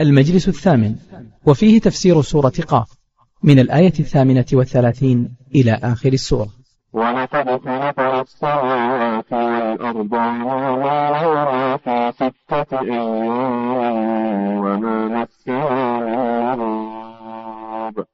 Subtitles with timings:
[0.00, 0.94] المجلس الثامن
[1.46, 2.88] وفيه تفسير سورة قاف
[3.42, 6.48] من الآية الثامنة والثلاثين إلى آخر السورة.
[6.92, 14.56] ولقد خلقنا السماوات والأرض وما في ستة أيام.
[14.58, 15.20] وما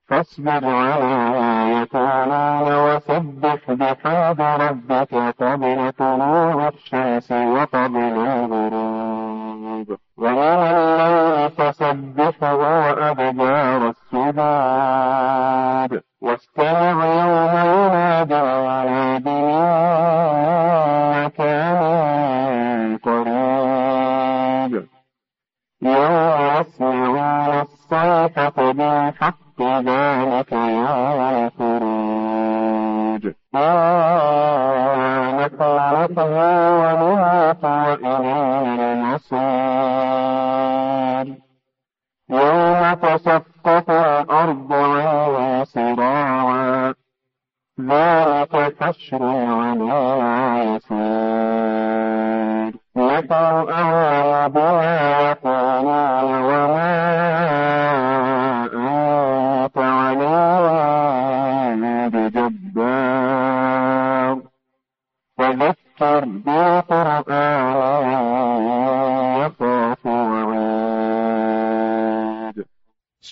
[0.09, 7.97] فاصبر على ما يقولون وسبح بحمد ربك قبل طلوع الشمس وقبل
[8.53, 9.89] الغروب.
[10.19, 15.11] ومن الليل فسبحه وأدبار السجود
[16.21, 19.45] واستمع يوم ينادي المناد من
[21.25, 24.73] مكان قريب
[25.83, 31.86] يوم يسمعون الصيحة بالحق ذلك يوم الخروج
[33.55, 40.27] إنا خلقها ونوح وإلينا المصير
[42.31, 46.95] يوم تشقق الأرض عنهم صراعا
[47.81, 49.23] ذلك حشر
[50.77, 51.67] يسير
[52.97, 53.33] نحن
[53.71, 56.97] أعلم بما يقولون وما
[58.75, 61.26] أنت عليهم
[65.57, 65.65] بسم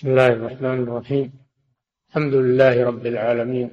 [0.09, 1.33] الله الرحمن الرحيم.
[2.09, 3.69] الحمد لله رب العالمين.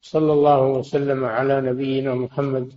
[0.00, 2.72] صلى الله وسلم على نبينا محمد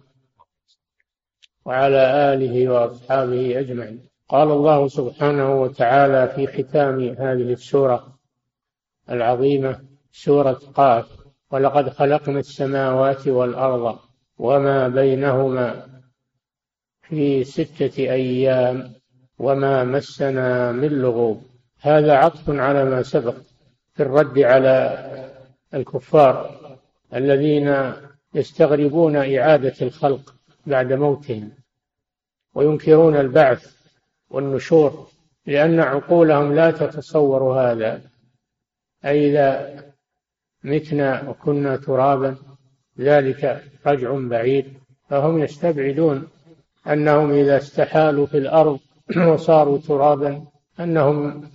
[1.66, 4.00] وعلى آله وأصحابه أجمعين.
[4.30, 8.18] قال الله سبحانه وتعالى في ختام هذه السورة
[9.10, 9.80] العظيمة
[10.12, 11.06] سورة قاف
[11.52, 14.07] ولقد خلقنا السماوات والأرض
[14.40, 15.88] وما بينهما
[17.02, 18.94] في ستة أيام
[19.40, 21.44] وما مسنا من لغوب.
[21.82, 23.36] هذا عطف على ما سبق
[23.94, 25.06] في الرد على
[25.74, 26.60] الكفار
[27.14, 27.94] الذين
[28.34, 31.52] يستغربون إعادة الخلق بعد موتهم
[32.56, 33.76] وينكرون البعث
[34.30, 35.08] والنشور
[35.46, 38.02] لأن عقولهم لا تتصور هذا.
[39.06, 39.76] أي إذا
[40.64, 42.36] متنا وكنا ترابا
[43.00, 44.74] ذلك رجع بعيد.
[45.10, 46.28] فهم يستبعدون
[46.88, 48.80] أنهم إذا استحالوا في الأرض
[49.28, 50.46] وصاروا ترابا
[50.80, 51.50] أنهم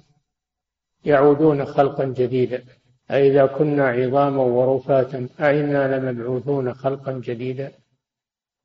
[1.04, 2.64] يعودون خلقا جديدا.
[3.10, 7.72] أئذا كنا عظاما ورفاتا أئنا لمبعوثون خلقا جديدا.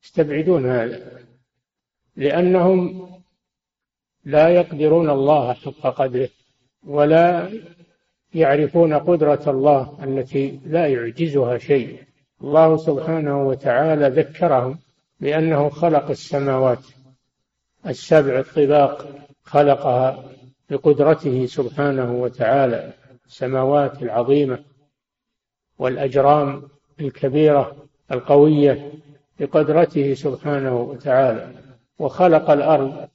[0.03, 1.21] يستبعدون هذا.
[2.15, 3.09] لأنهم
[4.25, 6.29] لا يقدرون الله حق قدره
[6.85, 7.49] ولا
[8.33, 12.06] يعرفون قدرة الله التي لا يعجزها شيء.
[12.43, 14.79] الله سبحانه وتعالى ذكرهم
[15.19, 16.85] بأنه خلق السماوات.
[17.85, 19.07] السبع الطباق
[19.43, 20.23] خلقها
[20.69, 22.93] بقدرته سبحانه وتعالى
[23.25, 24.63] السماوات العظيمة
[25.79, 26.63] والأجرام
[26.99, 27.75] الكبيرة
[28.11, 28.91] القوية
[29.39, 31.53] بقدرته سبحانه وتعالى.
[31.99, 33.07] وخلق الأرض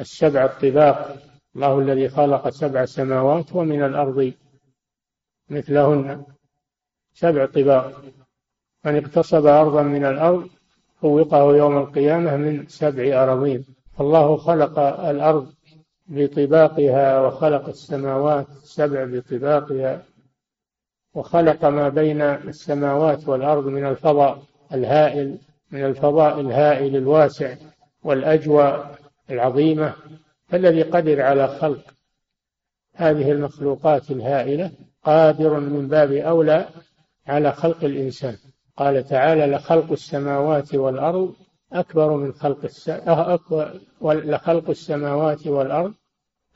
[0.00, 1.16] السبع الطباق
[1.56, 4.32] الله الذي خلق سبع سماوات ومن الأرض
[5.50, 6.24] مثلهن.
[7.14, 8.02] سبع طباق.
[8.84, 10.48] من اغتصب أرضا من الأرض
[11.00, 13.64] فوقه يوم القيامة من سبع أراضين.
[14.00, 15.52] الله خلق الأرض
[16.08, 20.02] بطباقها وخلق السماوات السبع بطباقها
[21.14, 24.42] وخلق ما بين السماوات والأرض من الفضاء
[24.74, 25.38] الهائل
[25.70, 27.54] من الفضاء الهائل الواسع
[28.02, 28.98] والأجواء
[29.30, 29.94] العظيمة.
[30.48, 31.94] فالذي قدر على خلق
[32.94, 34.72] هذه المخلوقات الهائلة
[35.04, 36.68] قادر من باب أولى
[37.26, 38.36] على خلق الإنسان.
[38.78, 41.34] قال تعالى لخلق السماوات والأرض
[41.72, 42.88] أكبر من خلق الس...
[43.08, 45.94] أكبر لخلق السماوات والأرض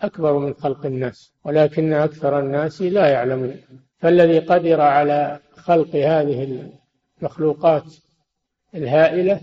[0.03, 3.56] أكبر من خلق الناس ولكن أكثر الناس لا يعلمون.
[3.99, 6.71] فالذي قدر على خلق هذه
[7.22, 7.84] المخلوقات
[8.75, 9.41] الهائلة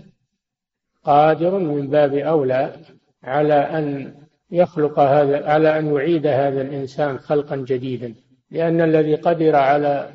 [1.04, 2.76] قادر من باب أولى
[3.22, 4.14] على أن
[4.50, 8.14] يخلق هذا على أن يعيد هذا الإنسان خلقا جديدا
[8.50, 10.10] لأن الذي قدر على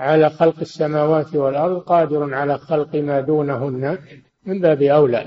[0.00, 3.98] على خلق السماوات والأرض قادر على خلق ما دونهن
[4.46, 5.26] من باب أولى.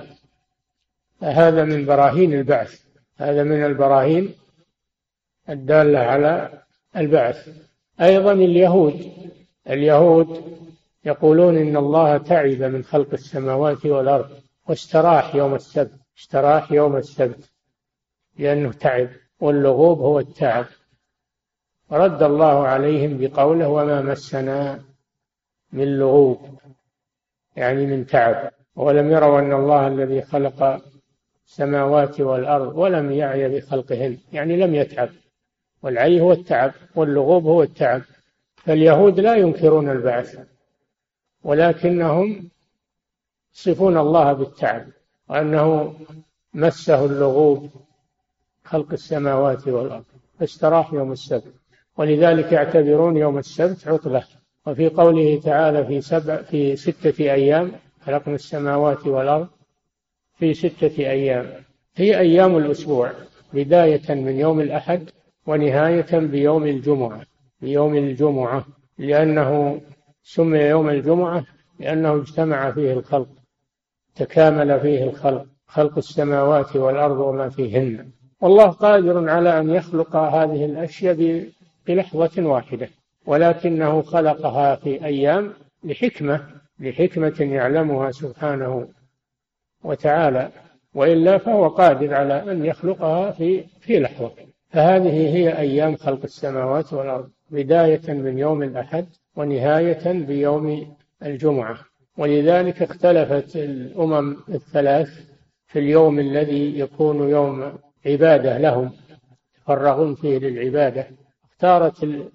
[1.21, 2.81] فهذا من براهين البعث.
[3.17, 4.33] هذا من البراهين
[5.49, 6.49] الدالة على
[6.97, 7.49] البعث.
[8.01, 9.11] أيضا اليهود.
[9.69, 10.57] اليهود
[11.05, 14.29] يقولون إن الله تعب من خلق السماوات والأرض
[14.67, 17.51] واستراح يوم السبت استراح يوم السبت
[18.37, 19.09] لأنه تعب
[19.39, 20.65] واللغوب هو التعب.
[21.91, 24.83] رد الله عليهم بقوله وما مسنا
[25.73, 26.59] من لغوب
[27.55, 28.51] يعني من تعب.
[28.75, 30.81] ولم يروا أن الله الذي خلق
[31.47, 35.09] السماوات والأرض ولم يعي بخلقهن يعني لم يتعب.
[35.83, 38.01] والعي هو التعب واللغوب هو التعب.
[38.55, 40.39] فاليهود لا ينكرون البعث
[41.43, 42.49] ولكنهم
[43.55, 44.87] يصفون الله بالتعب
[45.29, 45.95] وأنه
[46.53, 47.69] مسه اللغوب
[48.63, 50.05] خلق السماوات والأرض.
[50.39, 51.62] فاستراح يوم السبت.
[51.97, 54.23] ولذلك يعتبرون يوم السبت عطلة.
[54.67, 57.71] وفي قوله تعالى في سبع في ستة أيام
[58.05, 59.47] خلقنا السماوات والأرض
[60.39, 61.45] في ستة أيام.
[61.95, 63.11] هي أيام الأسبوع
[63.53, 65.09] بداية من يوم الأحد
[65.47, 67.21] ونهاية بيوم الجمعة.
[67.61, 68.65] بيوم الجمعة
[68.97, 69.81] لأنه
[70.23, 71.45] سمي يوم الجمعة
[71.79, 73.29] لأنه اجتمع فيه الخلق
[74.15, 78.09] تكامل فيه الخلق خلق السماوات والأرض وما فيهن.
[78.41, 81.43] والله قادر على أن يخلق هذه الأشياء
[81.87, 82.89] بلحظة واحدة
[83.25, 85.53] ولكنه خلقها في أيام
[85.83, 86.47] لحكمة
[86.79, 88.87] لحكمة يعلمها سبحانه
[89.83, 90.51] وتعالى
[90.93, 94.31] وإلا فهو قادر على أن يخلقها في في لحظة.
[94.69, 101.79] فهذه هي أيام خلق السماوات والأرض بداية من يوم الأحد ونهاية بيوم الجمعة.
[102.17, 105.09] ولذلك اختلفت الأمم الثلاث
[105.67, 107.73] في اليوم الذي يكون يوم
[108.05, 108.91] عبادة لهم
[109.57, 111.07] يتفرغون فيه للعبادة.
[111.63, 112.27] اختارت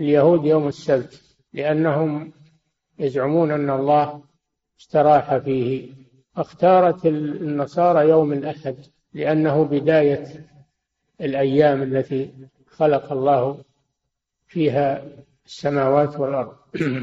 [0.00, 1.22] اليهود يوم السبت
[1.52, 2.32] لأنهم
[2.98, 4.22] يزعمون أن الله
[4.80, 5.88] استراح فيه.
[6.36, 8.76] اختارت النصارى يوم الأحد
[9.12, 10.26] لأنه بداية
[11.20, 12.30] الأيام التي
[12.66, 13.64] خلق الله
[14.46, 15.04] فيها
[15.46, 16.56] السماوات والأرض.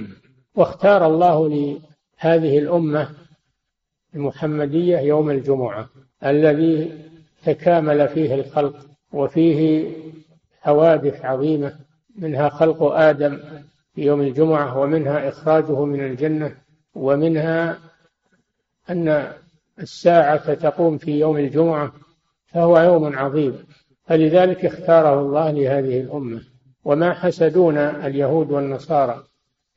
[0.57, 3.09] واختار الله لهذه الأمة
[4.15, 5.89] المحمدية يوم الجمعة
[6.25, 6.99] الذي
[7.45, 9.89] تكامل فيه الخلق وفيه
[10.65, 11.75] حوادث عظيمة
[12.15, 13.39] منها خلق آدم
[13.95, 16.57] في يوم الجمعة ومنها إخراجه من الجنة
[16.95, 17.79] ومنها
[18.89, 19.33] أن
[19.79, 21.93] الساعة تقوم في يوم الجمعة
[22.45, 23.65] فهو يوم عظيم.
[24.05, 26.41] فلذلك اختاره الله لهذه الأمة.
[26.85, 29.23] وما حسدونا اليهود والنصارى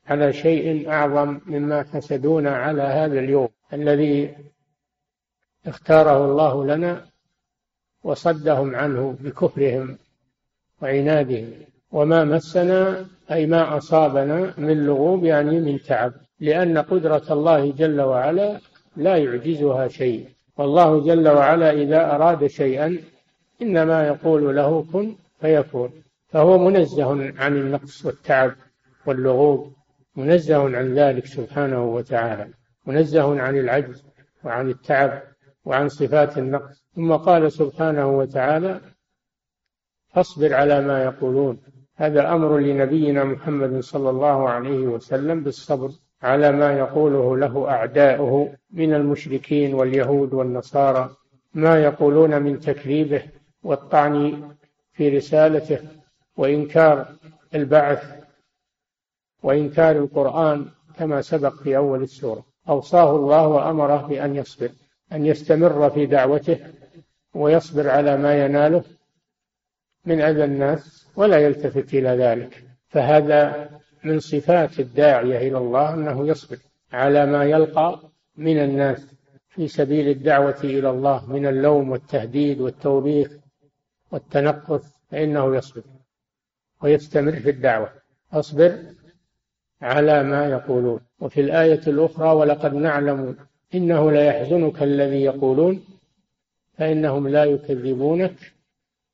[0.07, 4.35] على شيء أعظم مما حسدونا على هذا اليوم الذي
[5.65, 7.05] اختاره الله لنا
[8.03, 9.97] وصدهم عنه بكفرهم.
[10.81, 11.51] وعنادهم
[11.91, 16.13] وما مسنا أي ما أصابنا من لغوب يعني من تعب.
[16.39, 18.59] لأن قدرة الله جل وعلا
[18.97, 20.27] لا يعجزها شيء.
[20.57, 22.97] والله جل وعلا إذا أراد شيئا
[23.61, 25.91] إنما يقول له كن فيكون.
[26.27, 28.51] فهو منزه عن النقص والتعب
[29.05, 29.73] واللغوب
[30.15, 32.47] منزه عن ذلك سبحانه وتعالى
[32.85, 34.03] منزه عن العجز
[34.43, 35.21] وعن التعب
[35.65, 36.83] وعن صفات النقص.
[36.95, 38.79] ثم قال سبحانه وتعالى
[40.09, 41.57] فاصبر على ما يقولون.
[41.95, 45.91] هذا أمر لنبينا محمد صلى الله عليه وسلم بالصبر
[46.21, 51.09] على ما يقوله له أعداؤه من المشركين واليهود والنصارى
[51.53, 53.23] ما يقولون من تكذيبه
[53.63, 54.41] والطعن
[54.93, 55.79] في رسالته
[56.37, 57.05] وإنكار
[57.55, 58.03] البعث
[59.43, 60.65] وإنكار القرآن
[60.97, 62.45] كما سبق في أول السورة.
[62.69, 64.69] أوصاه الله وأمره بأن يصبر
[65.11, 66.59] أن يستمر في دعوته
[67.33, 68.83] ويصبر على ما يناله
[70.09, 72.63] من أذى الناس ولا يلتفت إلى ذلك.
[72.87, 73.69] فهذا
[74.03, 76.57] من صفات الداعية إلى الله أنه يصبر
[76.93, 77.99] على ما يلقى
[78.37, 79.07] من الناس
[79.49, 83.31] في سبيل الدعوة إلى الله من اللوم والتهديد والتوبيخ
[84.11, 85.83] والتنقص فإنه يصبر
[86.81, 87.89] ويستمر في الدعوة.
[88.33, 88.77] أصبر
[89.81, 90.99] على ما يقولون.
[91.19, 93.35] وفي الآية الأخرى ولقد نعلم
[93.75, 95.83] إنه ليحزنك الذي يقولون
[96.77, 98.58] فإنهم لا يكذبونك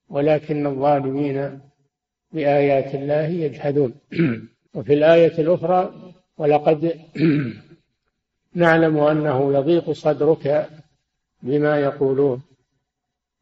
[0.10, 1.60] ولكن الظالمين
[2.32, 3.94] بآيات الله يجحدون.
[4.76, 7.02] وفي الآية الأخرى ولقد
[8.64, 10.70] نعلم أنه يضيق صدرك
[11.44, 12.42] بما يقولون.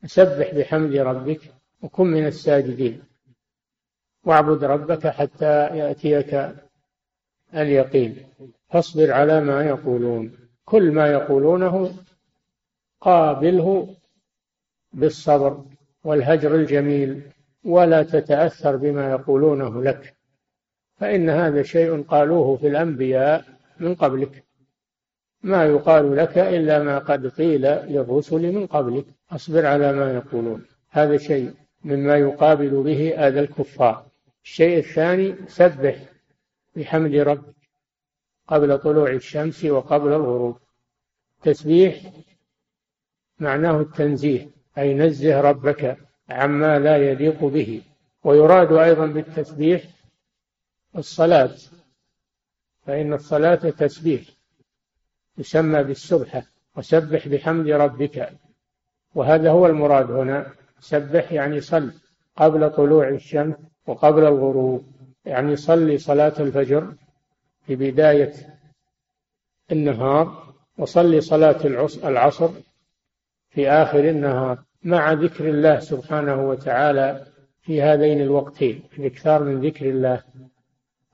[0.05, 1.41] سبح بحمد ربك
[1.81, 3.03] وكن من الساجدين.
[4.25, 6.55] واعبد ربك حتى يأتيك
[7.55, 8.25] اليقين.
[8.69, 10.37] فاصبر على ما يقولون.
[10.65, 11.95] كل ما يقولونه
[13.01, 13.95] قابله
[14.93, 15.65] بالصبر.
[16.03, 17.21] والهجر الجميل
[17.63, 20.15] ولا تتأثر بما يقولونه لك
[20.99, 23.45] فإن هذا شيء قالوه في الأنبياء
[23.79, 24.43] من قبلك.
[25.43, 29.05] ما يقال لك إلا ما قد قيل للرسل من قبلك.
[29.31, 30.65] أصبر على ما يقولون.
[30.89, 34.05] هذا شيء مما يقابل به آذى الكفار.
[34.43, 35.95] الشيء الثاني سبح
[36.75, 37.55] بحمد ربك
[38.47, 40.57] قبل طلوع الشمس وقبل الغروب.
[41.41, 42.01] تسبيح
[43.39, 44.47] معناه التنزيه.
[44.77, 45.97] أي نزه ربك
[46.29, 47.81] عما لا يليق به.
[48.23, 49.83] ويراد أيضا بالتسبيح
[50.97, 51.55] الصلاة.
[52.85, 54.21] فإن الصلاة تسبيح.
[55.37, 56.43] تسمى بالسبحة.
[56.75, 58.29] وسبح بحمد ربك.
[59.15, 60.53] وهذا هو المراد هنا.
[60.79, 61.93] سبح يعني صل.
[62.37, 63.55] قبل طلوع الشمس
[63.87, 64.85] وقبل الغروب.
[65.25, 66.93] يعني صلي صلاة الفجر
[67.67, 68.33] في بداية
[69.71, 70.53] النهار.
[70.77, 71.65] وصلي صلاة
[72.03, 72.49] العصر
[73.53, 77.25] في آخر النهار مع ذكر الله سبحانه وتعالى
[77.61, 80.21] في هذين الوقتين الإكثار من ذكر الله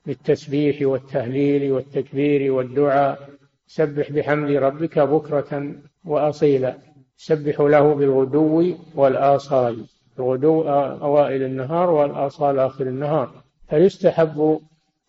[0.06, 3.28] بالتسبيح والتهليل والتكبير والدعاء
[3.66, 6.76] سبح بحمد ربك بكرة وأصيلا
[7.16, 9.84] سبح له بالغدو والآصال
[10.18, 10.62] الغدو
[11.08, 13.42] أوائل النهار والآصال آخر النهار.
[13.68, 14.60] فيستحب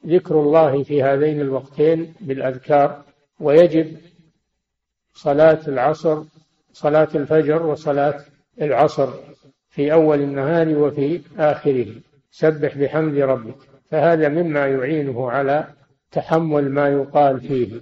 [0.08, 3.04] ذكر الله في هذين الوقتين بالأذكار
[3.40, 3.98] ويجب
[5.14, 6.24] صلاة العصر
[6.74, 8.20] صلاة الفجر وصلاة
[8.62, 9.10] العصر
[9.70, 11.88] في أول النهار وفي آخره.
[12.32, 13.56] سبح بحمد ربك.
[13.92, 15.68] فهذا مما يعينه على
[16.12, 17.82] تحمل ما يقال فيه.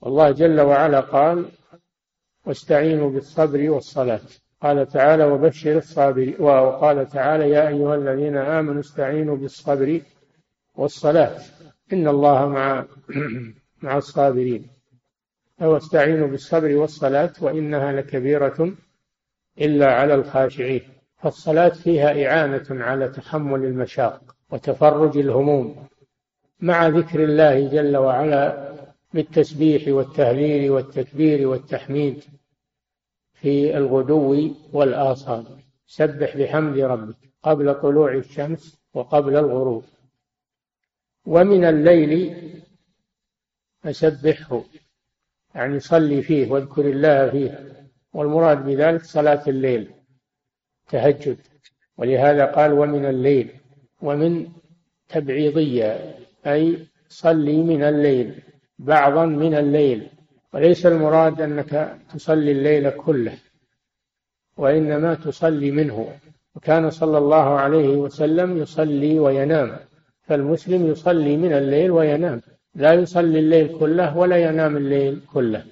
[0.00, 1.46] والله جل وعلا قال
[2.46, 4.20] واستعينوا بالصبر والصلاة
[4.62, 10.00] قال تعالى وبشر الصابرين وقال تعالى يا أيها الذين آمنوا استعينوا بالصبر
[10.74, 11.38] والصلاة
[11.92, 12.84] إن الله مع
[13.82, 14.70] مع الصابرين.
[15.68, 18.72] واستعينوا بالصبر والصلاة وإنها لكبيرة
[19.60, 20.82] إلا على الخاشعين.
[21.16, 25.86] فالصلاة فيها إعانة على تحمل المشاق وتفرج الهموم
[26.60, 28.72] مع ذكر الله جل وعلا
[29.14, 32.24] بالتسبيح والتهليل والتكبير والتحميد
[33.34, 35.44] في الغدو والآصال.
[35.86, 39.84] سبح بحمد ربك قبل طلوع الشمس وقبل الغروب.
[41.26, 42.36] ومن الليل
[43.80, 44.62] فسبحه.
[45.54, 47.72] يعني صلي فيه واذكر الله فيه.
[48.12, 49.90] والمراد بذلك صلاة الليل
[50.88, 51.38] تهجد.
[51.98, 53.48] ولهذا قال ومن الليل
[54.02, 54.48] ومن
[55.08, 56.16] تبعيضية
[56.46, 58.42] أي صلي من الليل
[58.78, 60.08] بعضا من الليل.
[60.52, 63.34] وليس المراد أنك تصلي الليل كله
[64.56, 66.18] وإنما تصلي منه.
[66.54, 69.76] وكان صلى الله عليه وسلم يصلي وينام
[70.22, 72.42] فالمسلم يصلي من الليل وينام.
[72.74, 75.64] لا يصلي الليل كله ولا ينام الليل كله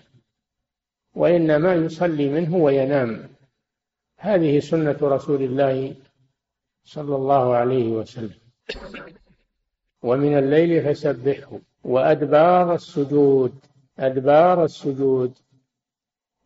[1.15, 3.29] وإنما يصلي منه وينام.
[4.19, 5.95] هذه سنة رسول الله
[6.85, 8.35] صلى الله عليه وسلم.
[10.03, 11.59] ومن الليل فسبحه.
[11.85, 13.53] وأدبار السجود
[13.99, 15.33] أدبار السجود.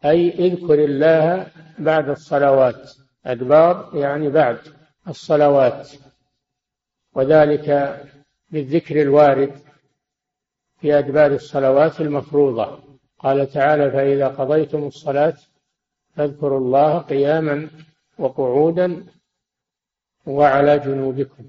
[0.04, 1.46] أي اذكر الله
[1.78, 2.92] بعد الصلوات.
[3.26, 4.58] أدبار يعني بعد
[5.08, 5.90] الصلوات.
[7.14, 7.98] وذلك
[8.50, 9.63] بالذكر الوارد.
[10.84, 12.78] في أدبار الصلوات المفروضة.
[13.18, 15.34] قال تعالى فإذا قضيتم الصلاة
[16.14, 17.70] فاذكروا الله قياما
[18.18, 19.04] وقعودا
[20.26, 21.44] وعلى جنوبكم.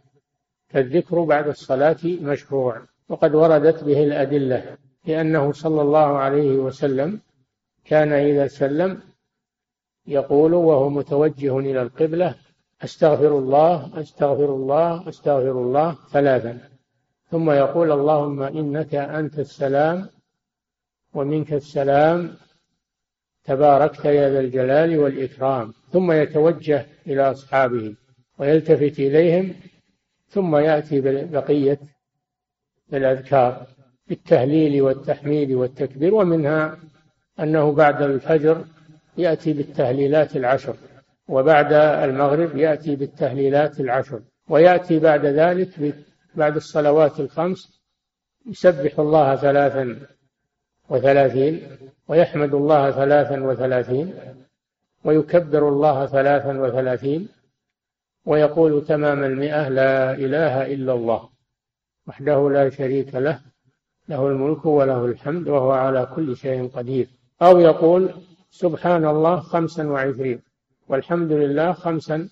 [0.68, 2.82] فالذكر بعد الصلاة مشروع.
[3.10, 7.20] وقد وردت به الأدلة لأنه صلى الله عليه وسلم
[7.86, 9.00] كان إذا سلم
[10.08, 12.36] يقول وهو متوجه إلى القبلة
[12.84, 16.75] أستغفر الله أستغفر الله أستغفر الله ثلاثا.
[17.36, 20.10] ثم يقول اللهم إنك أنت السلام
[21.13, 22.36] ومنك السلام
[23.44, 25.74] تباركت يا ذا الجلال والإكرام.
[25.92, 27.96] ثم يتوجه إلى أصحابه
[28.38, 29.54] ويلتفت إليهم
[30.27, 31.80] ثم يأتي بقية
[32.94, 33.68] الأذكار
[34.08, 36.77] بالتهليل والتحميد والتكبير ومنها
[37.39, 38.65] أنه بعد الفجر
[39.18, 40.75] يأتي بالتهليلات العشر
[41.27, 45.96] وبعد المغرب يأتي بالتهليلات العشر ويأتي بعد ذلك
[46.38, 47.82] بعد الصلوات الخمس
[48.46, 50.00] يسبح الله ثلاثا
[50.89, 51.77] وثلاثين
[52.08, 54.13] ويحمد الله ثلاثا وثلاثين
[55.04, 57.27] ويكبر الله ثلاثا وثلاثين
[58.25, 61.30] ويقول تمام المئة لا إله إلا الله
[62.08, 63.39] وحده لا شريك له
[64.10, 67.08] له الملك وله الحمد وهو على كل شيء قدير.
[67.42, 68.13] أو يقول
[68.50, 70.42] سبحان الله خمسا وعشرين
[70.88, 72.30] والحمد لله خمسا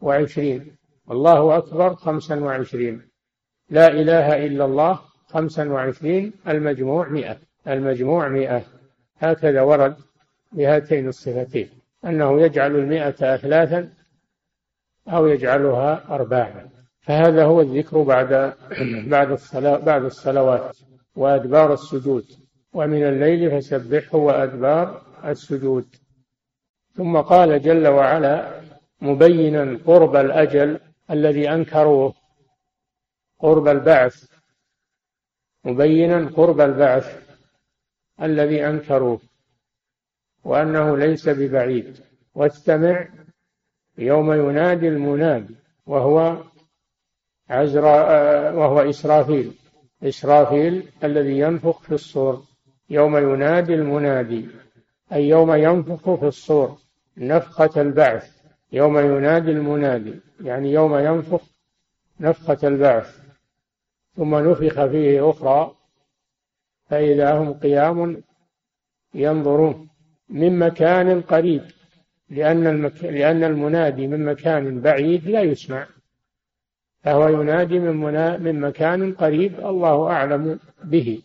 [0.00, 0.76] وعشرين.
[1.08, 3.02] والله أكبر خمسا وعشرين.
[3.70, 7.36] لا إله إلا الله خمسا وعشرين المجموع مئة.
[7.68, 8.62] المجموع مئة.
[9.18, 9.96] هكذا ورد
[10.52, 11.68] بهاتين الصفتين.
[12.04, 13.92] أنه يجعل المئة أثلاثا
[15.08, 16.68] أو يجعلها أرباعا.
[17.00, 18.54] فهذا هو الذكر بعد
[19.14, 20.76] بعد الصلاة بعد الصلوات
[21.16, 22.24] وأدبار السجود.
[22.72, 25.86] ومن الليل فسبحه وأدبار السجود.
[26.96, 28.60] ثم قال جل وعلا
[29.00, 30.78] مبينا قرب الأجل
[31.10, 32.14] الذي أنكروه
[33.38, 34.24] قرب البعث
[35.64, 37.26] مبينا قرب البعث
[38.22, 39.20] الذي أنكروه
[40.44, 42.00] وأنه ليس ببعيد.
[42.34, 43.08] واستمع
[43.98, 46.44] يوم ينادي المنادي وهو
[47.50, 49.52] عزرا وهو إسرافيل.
[50.02, 52.44] إسرافيل الذي ينفخ في الصور.
[52.90, 54.48] يوم ينادي المنادي
[55.12, 56.78] أي يوم ينفخ في الصور
[57.16, 58.35] نفخة البعث.
[58.72, 61.42] يوم ينادي المنادي يعني يوم ينفخ
[62.20, 63.18] نفخة البعث
[64.16, 65.74] ثم نفخ فيه أخرى
[66.88, 68.22] فإذا هم قيام
[69.14, 69.88] ينظرون
[70.28, 71.62] من مكان قريب
[72.30, 73.04] لأن المك...
[73.04, 75.86] لأن المنادي من مكان بعيد لا يسمع
[77.02, 78.36] فهو ينادي من منا...
[78.36, 81.22] من مكان قريب الله أعلم به.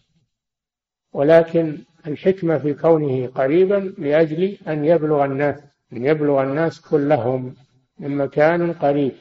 [1.14, 7.56] ولكن الحكمة في كونه قريبا لأجل أن يبلغ الناس أن يبلغ الناس كلهم
[8.00, 9.16] من مكان قريب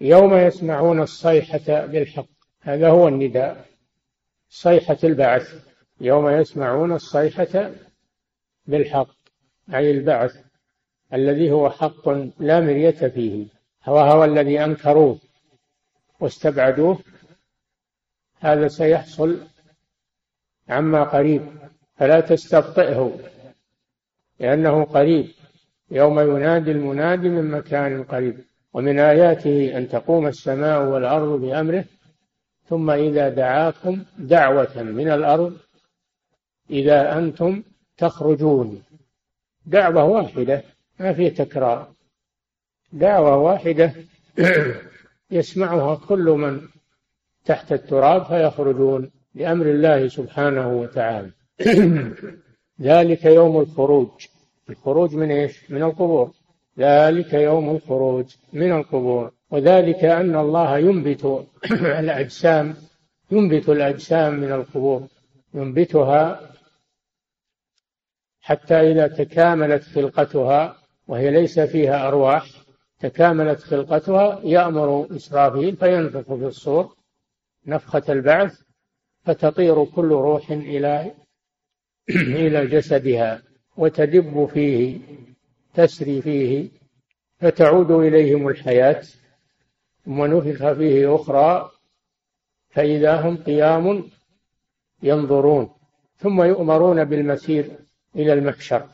[0.00, 2.26] يوم يسمعون الصيحة بالحق.
[2.60, 3.66] هذا هو النداء
[4.48, 5.68] صيحة البعث.
[6.00, 7.70] يوم يسمعون الصيحة
[8.66, 9.14] بالحق
[9.74, 10.36] أي البعث
[11.12, 13.46] الذي هو حق لا مرية فيه.
[13.84, 15.18] هو هو الذي أنكروه
[16.20, 16.98] واستبعدوه.
[18.40, 19.38] هذا سيحصل
[20.68, 21.42] عما قريب.
[21.96, 23.18] فلا تستبطئه
[24.40, 25.30] لأنه قريب.
[25.94, 28.36] يوم ينادي المنادي من مكان قريب
[28.72, 31.84] ومن آياته أن تقوم السماء والأرض بأمره
[32.68, 35.56] ثم إذا دعاكم دعوة من الأرض
[36.70, 37.62] إذا أنتم
[37.96, 38.82] تخرجون.
[39.66, 40.62] دعوة واحدة
[41.00, 41.88] ما في تكرار.
[42.92, 43.92] دعوة واحدة
[45.30, 46.60] يسمعها كل من
[47.44, 51.30] تحت التراب فيخرجون بأمر الله سبحانه وتعالى.
[52.80, 54.26] ذلك يوم الخروج.
[54.70, 56.30] الخروج من إيش؟ من القبور.
[56.78, 59.32] ذلك يوم الخروج من القبور.
[59.50, 61.46] وذلك أن الله ينبت
[62.02, 62.74] الأجسام
[63.30, 65.06] ينبت الأجسام من القبور.
[65.54, 66.50] ينبتها
[68.40, 70.76] حتى إذا تكاملت خلقتها
[71.08, 72.46] وهي ليس فيها أرواح
[73.00, 76.96] تكاملت خلقتها يأمر إسرافيل فينفخ في الصور
[77.66, 78.60] نفخة البعث
[79.24, 81.14] فتطير كل روح إلى
[82.44, 83.42] إلى جسدها.
[83.76, 84.98] وتدب فيه
[85.74, 86.68] تسري فيه
[87.38, 89.02] فتعود إليهم الحياة
[90.04, 91.70] ثم نفخ فيه أخرى
[92.68, 94.04] فإذا هم قيام
[95.02, 95.70] ينظرون
[96.16, 97.70] ثم يؤمرون بالمسير
[98.16, 98.86] إلى المحشر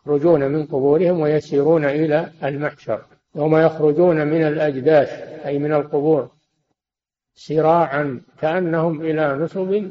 [0.00, 3.04] يخرجون من قبورهم ويسيرون إلى المحشر
[3.34, 5.08] يوم يخرجون من الأجداث
[5.46, 6.30] أي من القبور
[7.34, 9.90] سراعا كأنهم إلى نصب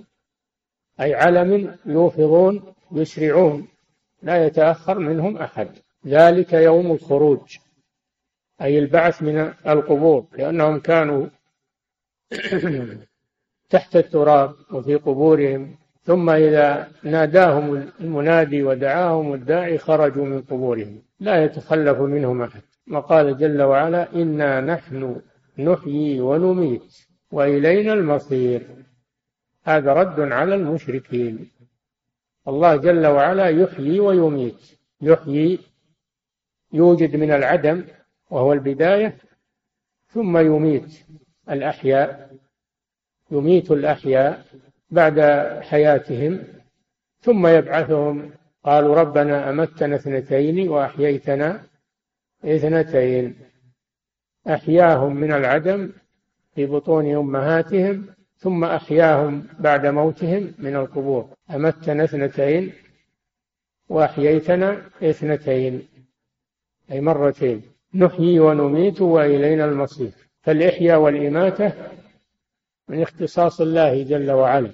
[1.02, 3.68] أي علم يوفضون يسرعون.
[4.24, 5.68] لا يتأخر منهم أحد.
[6.08, 7.58] ذلك يوم الخروج
[8.62, 11.28] أي البعث من القبور لأنهم كانوا
[13.70, 15.76] تحت التراب وفي قبورهم.
[16.04, 21.02] ثم إذا ناداهم المنادي ودعاهم الداعي خرجوا من قبورهم.
[21.20, 22.62] لا يتخلف منهم أحد.
[22.92, 25.22] وقال جل وعلا إنا نحن
[25.60, 26.98] نحيي ونميت
[27.32, 28.62] وإلينا المصير.
[29.64, 31.50] هذا رد على المشركين.
[32.48, 34.78] الله جل وعلا يحيي ويميت.
[35.02, 35.60] يحيي
[36.74, 37.86] يوجد من العدم
[38.30, 39.18] وهو البداية
[40.08, 41.06] ثم يميت
[41.50, 42.36] الأحياء.
[43.32, 44.46] يميت الأحياء
[44.90, 45.20] بعد
[45.62, 46.44] حياتهم
[47.22, 48.32] ثم يبعثهم.
[48.64, 51.64] قالوا ربنا أمتنا اثنتين وأحييتنا
[52.46, 53.36] اثنتين.
[54.48, 55.92] أحياهم من العدم
[56.56, 58.08] في بطون أمهاتهم
[58.44, 61.30] ثم أحياهم بعد موتهم من القبور.
[61.56, 62.74] أمتنا اثنتين
[63.90, 65.88] وأحييتنا اثنتين
[66.92, 67.62] أي مرتين.
[67.96, 70.12] نحيي ونميت وإلينا المصير.
[70.42, 71.74] فالإحياء والإماتة
[72.90, 74.72] من اختصاص الله جل وعلا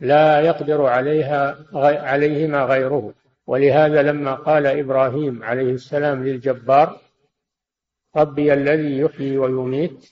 [0.00, 1.58] لا يقدر عليها
[2.12, 3.14] عليهما غيره.
[3.46, 7.00] ولهذا لما قال إبراهيم عليه السلام للجبار
[8.16, 10.10] ربي الذي يحيي ويميت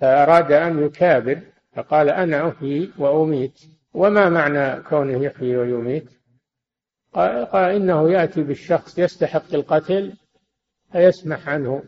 [0.00, 1.40] فأراد أن يكابر
[1.76, 3.60] فقال أنا أحيي وأميت.
[3.94, 6.10] وما معنى كونه يحيي ويميت؟
[7.52, 10.12] قال إنه يأتي بالشخص يستحق القتل
[10.92, 11.82] فيسمح عنه.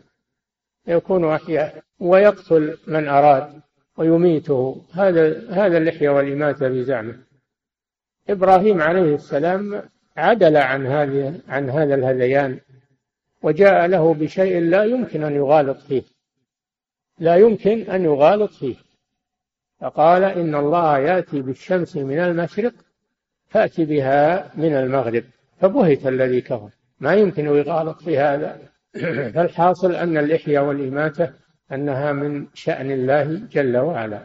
[0.87, 3.61] يكون أحياء ويقتل من أراد
[3.97, 4.85] ويميته.
[4.93, 7.17] هذا هذا اللحية والإماتة بزعمه
[8.29, 9.83] إبراهيم عليه السلام
[10.17, 12.59] عدل عن هذه عن هذا الهذيان
[13.43, 16.03] وجاء له بشيء لا يمكن أن يغالط فيه.
[17.19, 18.75] لا يمكن أن يغالط فيه.
[19.79, 22.73] فقال إن الله يأتي بالشمس من المشرق
[23.47, 25.23] فأتي بها من المغرب.
[25.61, 26.69] فبهت الذي كفر.
[26.99, 28.59] ما يمكن يغالط في هذا.
[29.35, 31.33] فالحاصل أن الإحياء والإماتة
[31.71, 34.21] أنها من شأن الله جل وعلا.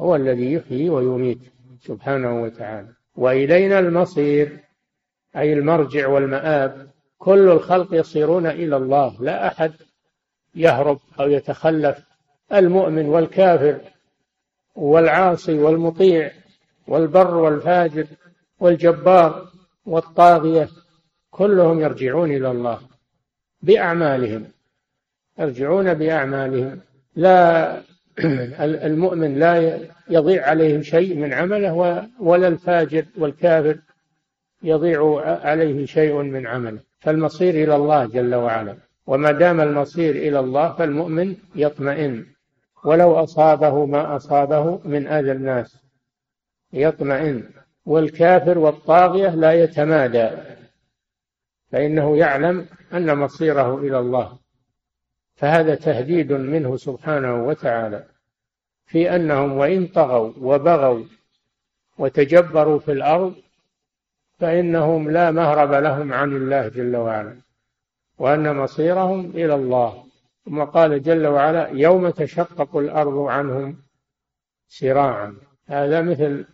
[0.00, 1.38] هو الذي يحيي ويميت
[1.80, 2.88] سبحانه وتعالى.
[3.16, 4.58] وإلينا المصير
[5.36, 6.90] أي المرجع والمآب.
[7.18, 9.22] كل الخلق يصيرون إلى الله.
[9.22, 9.72] لا أحد
[10.54, 12.04] يهرب أو يتخلف.
[12.52, 13.80] المؤمن والكافر
[14.80, 16.30] والعاصي والمطيع
[16.86, 18.06] والبر والفاجر
[18.60, 19.48] والجبار
[19.86, 20.68] والطاغية
[21.30, 22.78] كلهم يرجعون إلى الله
[23.62, 24.44] بأعمالهم
[25.38, 26.80] يرجعون بأعمالهم.
[27.16, 27.82] لا
[28.88, 29.78] المؤمن لا
[30.10, 33.78] يضيع عليه شيء من عمله ولا الفاجر والكافر
[34.62, 36.80] يضيع عليه شيء من عمله.
[37.00, 42.26] فالمصير إلى الله جل وعلا وما دام المصير إلى الله فالمؤمن يطمئن.
[42.84, 45.76] ولو أصابه ما أصابه من أذى الناس.
[46.72, 47.50] يطمئن.
[47.86, 50.30] والكافر والطاغية لا يتمادى.
[51.72, 54.38] فإنه يعلم أن مصيره إلى الله.
[55.34, 58.04] فهذا تهديد منه سبحانه وتعالى.
[58.86, 61.04] في أنهم وإن طغوا وبغوا
[61.98, 63.34] وتجبروا في الأرض
[64.38, 67.36] فإنهم لا مهرب لهم عن الله جل وعلا.
[68.18, 70.09] وأن مصيرهم إلى الله.
[70.44, 73.82] ثم قال جل وعلا يوم تشقق الأرض عنهم
[74.68, 75.36] سراعا.
[75.66, 76.44] هذا مثل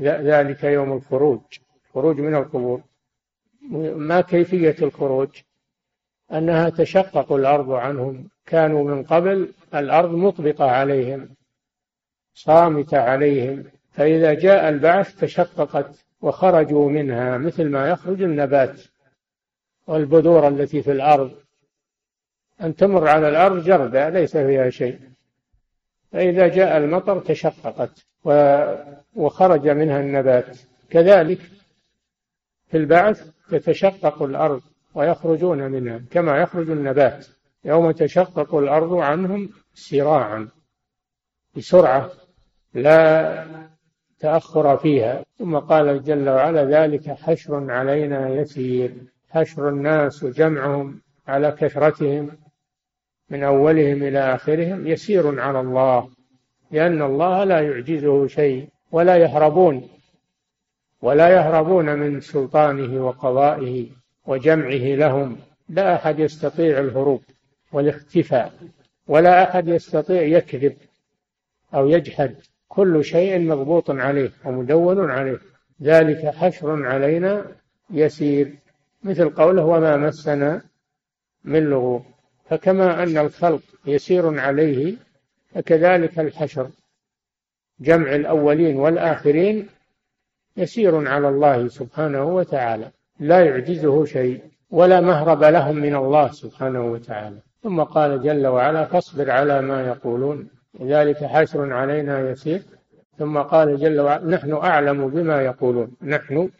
[0.00, 1.40] ذلك يوم الخروج.
[1.94, 2.82] خروج من القبور.
[3.96, 5.28] ما كيفية الخروج؟
[6.32, 8.28] أنها تشقق الأرض عنهم.
[8.46, 11.28] كانوا من قبل الأرض مطبقة عليهم
[12.34, 13.64] صامتة عليهم.
[13.90, 18.80] فإذا جاء البعث تشققت وخرجوا منها مثل ما يخرج النبات
[19.86, 21.41] والبذور التي في الأرض.
[22.62, 24.98] أن تمر على الأرض جردة ليس فيها شيء.
[26.12, 28.06] فإذا جاء المطر تشققت
[29.14, 30.58] وخرج منها النبات.
[30.90, 31.40] كذلك
[32.68, 34.60] في البعث تتشقق الأرض
[34.94, 37.26] ويخرجون منها كما يخرج النبات.
[37.64, 40.48] يوم تشقق الأرض عنهم سراعا
[41.56, 42.10] بسرعة
[42.74, 43.46] لا
[44.18, 45.24] تأخر فيها.
[45.38, 48.94] ثم قال جل وعلا ذلك حشر علينا يسير
[49.30, 52.30] حشر الناس وجمعهم على كثرتهم.
[53.32, 56.08] من أولهم إلى آخرهم يسير على الله
[56.70, 59.88] لأن الله لا يعجزه شيء ولا يهربون
[61.02, 63.86] ولا يهربون من سلطانه وقضائه
[64.26, 65.36] وجمعه لهم
[65.68, 67.22] لا أحد يستطيع الهروب
[67.72, 68.52] والاختفاء
[69.06, 70.76] ولا أحد يستطيع يكذب
[71.74, 72.34] أو يجحد
[72.68, 75.38] كل شيء مضبوط عليه ومدون عليه
[75.82, 77.46] ذلك حشر علينا
[77.90, 78.54] يسير
[79.02, 80.62] مثل قوله وما مسنا
[81.44, 82.11] من لغوب.
[82.52, 84.94] فكما أن الخلق يسير عليه
[85.54, 86.70] فكذلك الحشر.
[87.80, 89.68] جمع الأولين والآخرين
[90.56, 97.36] يسير على الله سبحانه وتعالى لا يعجزه شيء ولا مهرب لهم من الله سبحانه وتعالى.
[97.62, 100.48] ثم قال جل وعلا فاصبر على ما يقولون
[100.82, 102.62] ذلك حشر علينا يسير.
[103.18, 106.50] ثم قال جل وعلا نحن أعلم بما يقولون نحن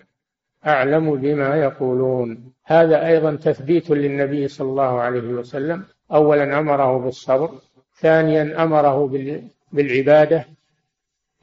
[0.67, 2.53] أعلم بما يقولون.
[2.73, 5.85] هذا أيضا تثبيت للنبي صلى الله عليه وسلم.
[6.13, 7.51] أولا أمره بالصبر
[8.01, 9.11] ثانيا أمره
[9.73, 10.47] بالعبادة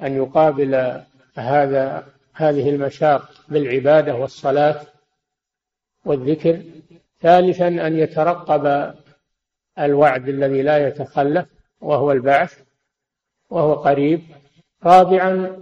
[0.01, 1.01] أن يقابل
[1.35, 4.81] هذا هذه المشاق بالعبادة والصلاة
[6.05, 6.61] والذكر
[7.21, 8.93] ثالثا أن يترقب
[9.79, 11.45] الوعد الذي لا يتخلف
[11.81, 12.59] وهو البعث
[13.49, 14.21] وهو قريب.
[14.83, 15.57] رابعا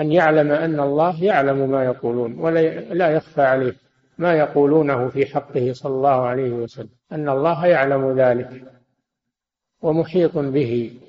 [0.00, 3.81] أن يعلم أن الله يعلم ما يقولون ولا لا يخفى عليه.
[4.18, 8.72] ما يقولونه في حقه صلى الله عليه وسلم أن الله يعلم ذلك
[9.82, 11.00] ومحيط به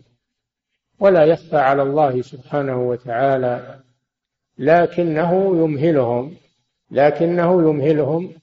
[0.99, 3.79] ولا يخفى على الله سبحانه وتعالى
[4.57, 6.35] لكنه يمهلهم
[6.91, 8.33] لكنه يمهلهم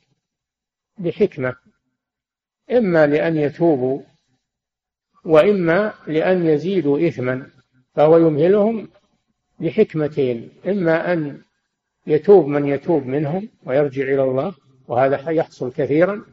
[0.98, 1.56] بحكمة
[2.70, 4.00] إما لأن يتوبوا
[5.24, 7.46] وإما لأن يزيدوا إثما
[7.94, 8.88] فهو يمهلهم
[9.60, 11.42] لحكمتين إما أن
[12.06, 14.54] يتوب من يتوب منهم ويرجع إلى الله
[14.88, 16.24] وهذا يحصل كثيرا.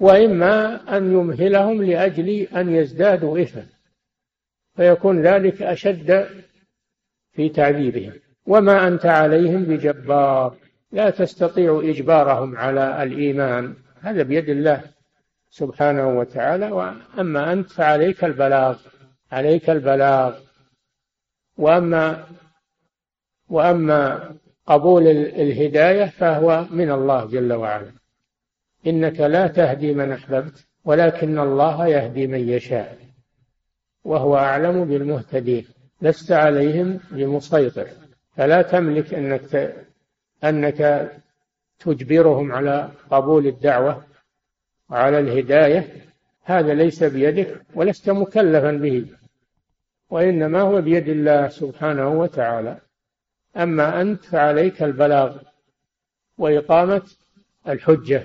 [0.00, 3.66] وإما أن يمهلهم لأجل أن يزدادوا إثما
[4.76, 6.28] فيكون ذلك أشد
[7.32, 8.12] في تعذيبهم.
[8.46, 10.56] وما أنت عليهم بجبار
[10.92, 13.74] لا تستطيع إجبارهم على الإيمان.
[14.00, 14.82] هذا بيد الله
[15.50, 16.70] سبحانه وتعالى.
[16.70, 18.78] وأما أنت فعليك البلاغ
[19.32, 20.38] عليك البلاغ.
[21.56, 22.26] وأما
[23.48, 24.34] وأما
[24.66, 27.92] قبول الهداية فهو من الله جل وعلا.
[28.86, 32.98] إنك لا تهدي من أحببت ولكن الله يهدي من يشاء
[34.04, 35.66] وهو أعلم بالمهتدين.
[36.02, 37.88] لست عليهم بمسيطر.
[38.36, 39.74] فلا تملك أنك
[40.44, 41.10] أنك
[41.78, 44.04] تجبرهم على قبول الدعوة
[44.90, 45.88] وعلى الهداية.
[46.42, 49.06] هذا ليس بيدك ولست مكلفا به
[50.10, 52.78] وإنما هو بيد الله سبحانه وتعالى.
[53.56, 55.36] أما أنت فعليك البلاغ
[56.38, 57.02] وإقامة
[57.68, 58.22] الحجة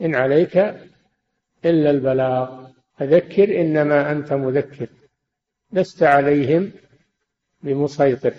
[0.00, 0.56] إن عليك
[1.64, 2.66] إلا البلاغ.
[2.98, 4.88] فذكر إنما أنت مذكر
[5.72, 6.72] لست عليهم
[7.62, 8.34] بمسيطر.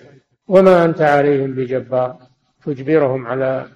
[0.48, 2.20] وما أنت عليهم بجبار
[2.66, 3.70] تجبرهم على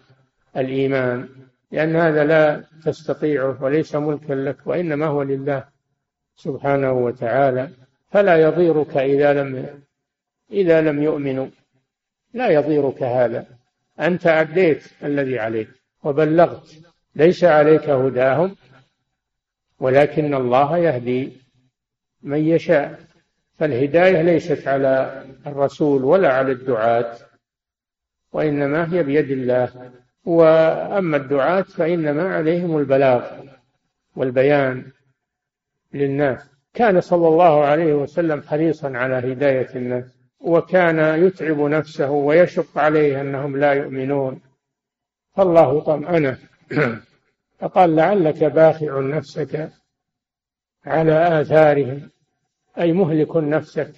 [0.58, 1.30] الإيمان
[1.72, 5.64] لأن هذا لا تستطيعه وليس ملكا لك وإنما هو لله
[6.36, 7.70] سبحانه وتعالى.
[8.12, 9.82] فلا يضيرك إذا لم
[10.52, 11.48] إذا لم يؤمنوا.
[12.34, 13.46] لا يضيرك هذا.
[14.00, 15.70] أنت أديت الذي عليك
[16.04, 16.78] وبلغت.
[17.16, 18.56] ليس عليك هداهم
[19.80, 21.32] ولكن الله يهدي
[22.24, 23.00] من يشاء.
[23.60, 27.18] فالهداية ليست على الرسول ولا على الدعاة
[28.34, 29.92] وإنما هي بيد الله.
[30.26, 33.32] وأما الدعاة فإنما عليهم البلاغ
[34.16, 34.92] والبيان
[35.94, 36.50] للناس.
[36.74, 40.21] كان صلى الله عليه وسلم حريصا على هداية الناس.
[40.42, 44.42] وكان يتعب نفسه ويشق عليه أنهم لا يؤمنون.
[45.36, 46.38] فالله طمأنه.
[47.60, 49.70] فقال لعلك باخع نفسك
[50.86, 52.10] على آثارهم
[52.80, 53.92] أي مهلك نفسك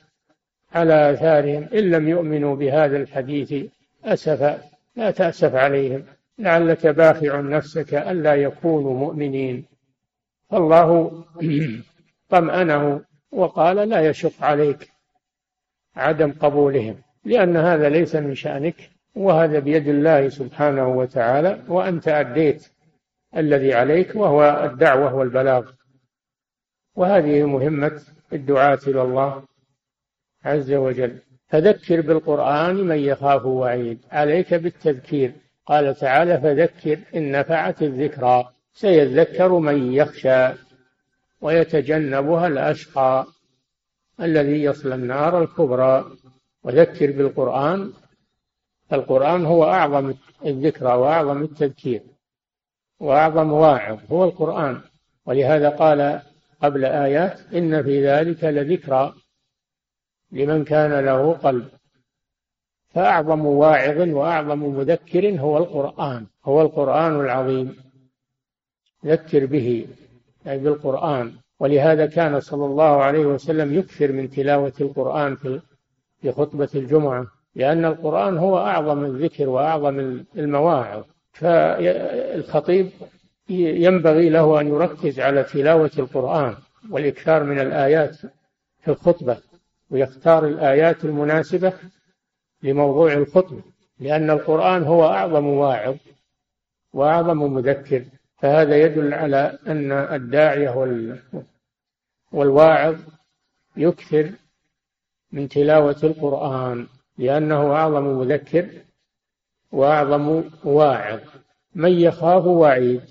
[0.73, 1.63] على آثارهم.
[1.73, 3.71] إن لم يؤمنوا بهذا الحديث
[4.05, 4.61] أسفا
[4.95, 6.03] لا تأسف عليهم.
[6.39, 9.65] لعلك باخع نفسك ألا يكونوا مؤمنين.
[10.49, 11.23] فالله
[12.29, 13.01] طمأنه
[13.31, 14.92] وقال لا يشق عليك.
[15.95, 18.75] عدم قبولهم لأن هذا ليس من شأنك
[19.15, 22.69] وهذا بيد الله سبحانه وتعالى وأنت أديت
[23.37, 25.71] الذي عليك وهو الدعوة والبلاغ.
[26.95, 28.01] وهذه مهمة
[28.33, 29.43] الدعاة إلى الله
[30.45, 31.17] عز وجل.
[31.47, 33.99] فذكر بالقرآن من يخاف وعيد.
[34.11, 35.31] عليك بالتذكير.
[35.65, 40.49] قال تعالى فذكر إن نفعت الذكرى سيذكر من يخشى
[41.41, 43.25] ويتجنبها الأشقى.
[44.21, 46.05] الذي يصلى النار الكبرى.
[46.63, 47.93] وذكر بالقرآن.
[48.93, 50.13] القرآن هو أعظم
[50.45, 52.01] الذكرى وأعظم التذكير
[52.99, 54.81] وأعظم واعظ هو القرآن.
[55.25, 56.21] ولهذا قال
[56.61, 59.13] قبل آيات إن في ذلك لذكرى
[60.31, 61.67] لمن كان له قلب.
[62.89, 67.75] فأعظم واعظ وأعظم مذكر هو القرآن هو القرآن العظيم.
[69.05, 69.87] ذكر به
[70.47, 71.42] أي بالقرآن.
[71.63, 75.35] ولهذا كان صلى الله عليه وسلم يكثر من تلاوة القرآن
[76.21, 81.03] في خطبة الجمعة لأن القرآن هو أعظم الذكر وأعظم المواعظ.
[81.31, 82.89] فالخطيب
[83.49, 86.55] ينبغي له أن يركز على تلاوة القرآن
[86.91, 88.15] والإكثار من الآيات
[88.81, 89.37] في الخطبة
[89.89, 91.73] ويختار الآيات المناسبة
[92.63, 93.61] لموضوع الخطبة
[93.99, 95.95] لأن القرآن هو أعظم واعظ
[96.93, 98.03] وأعظم مذكر.
[98.37, 100.69] فهذا يدل على أن الداعية
[102.33, 102.95] والواعظ
[103.77, 104.31] يكثر
[105.31, 108.69] من تلاوة القرآن لأنه أعظم مذكر
[109.71, 111.19] وأعظم واعظ.
[111.75, 113.01] من يخاف وعيد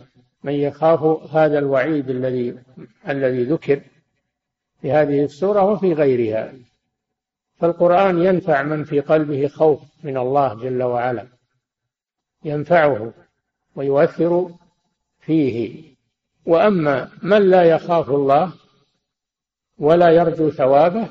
[0.42, 1.02] من يخاف
[1.37, 2.58] هذا الوعيد الذي
[3.08, 3.80] الذي ذكر
[4.80, 6.52] في هذه السورة وفي غيرها.
[7.56, 11.26] فالقرآن ينفع من في قلبه خوف من الله جل وعلا
[12.44, 13.12] ينفعه
[13.76, 14.50] ويؤثر
[15.20, 15.82] فيه.
[16.46, 18.52] وأما من لا يخاف الله
[19.82, 21.08] ولا يرجو ثوابه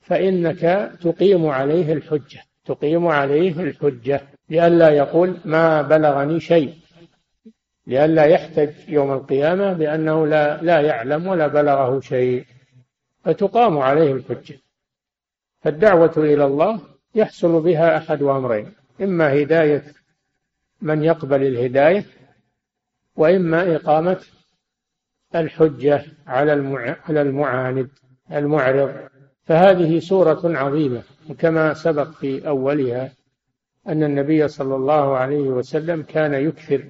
[0.00, 6.74] فإنك تقيم عليه الحجة تقيم عليه الحجة لئلا يقول ما بلغني شيء
[7.86, 12.44] لئلا يحتج يوم القيامة بأنه لا لا يعلم ولا بلغه شيء
[13.24, 14.58] فتقام عليه الحجة.
[15.60, 16.80] فالدعوة إلى الله
[17.14, 19.84] يحصل بها أحد أمرين إما هداية
[20.80, 22.04] من يقبل الهداية
[23.16, 24.20] وإما إقامة
[25.34, 26.52] الحجة على
[27.08, 27.88] على المعاند
[28.32, 28.94] المعرض.
[29.44, 33.12] فهذه سورة عظيمة وكما سبق في أولها
[33.88, 36.84] أن النبي صلى الله عليه وسلم كان يكثر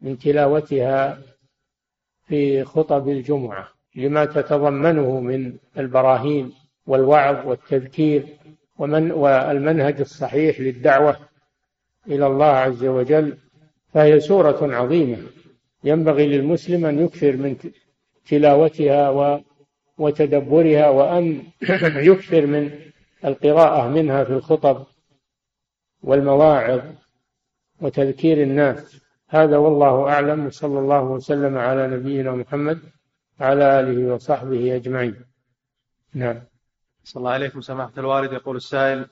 [0.00, 1.18] من تلاوتها
[2.26, 6.52] في خطب الجمعة لما تتضمنه من البراهين
[6.86, 8.26] والوعظ والتذكير
[8.78, 11.16] ومن والمنهج الصحيح للدعوة
[12.08, 13.36] إلى الله عز وجل.
[13.94, 15.18] فهي سورة عظيمة.
[15.86, 17.56] ينبغي للمسلم أن يكثر من
[18.28, 19.42] تلاوتها
[19.98, 21.42] وتدبرها وأن
[22.10, 22.70] يكثر من
[23.24, 24.86] القراءة منها في الخطب
[26.02, 26.80] والمواعظ
[27.80, 29.00] وتذكير الناس.
[29.28, 30.46] هذا والله أعلم.
[30.46, 32.78] وصلى الله وسلم على نبينا محمد
[33.40, 35.24] وعلى آله وصحبه أجمعين.
[36.14, 36.42] نعم.
[37.04, 38.32] صلى الله عليكم سماحة الوالد.
[38.32, 39.06] يقول السائل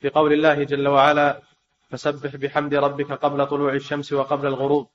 [0.00, 1.42] في قول الله جل وعلا
[1.90, 4.88] فسبح بحمد ربك قبل طلوع الشمس وقبل الغروب.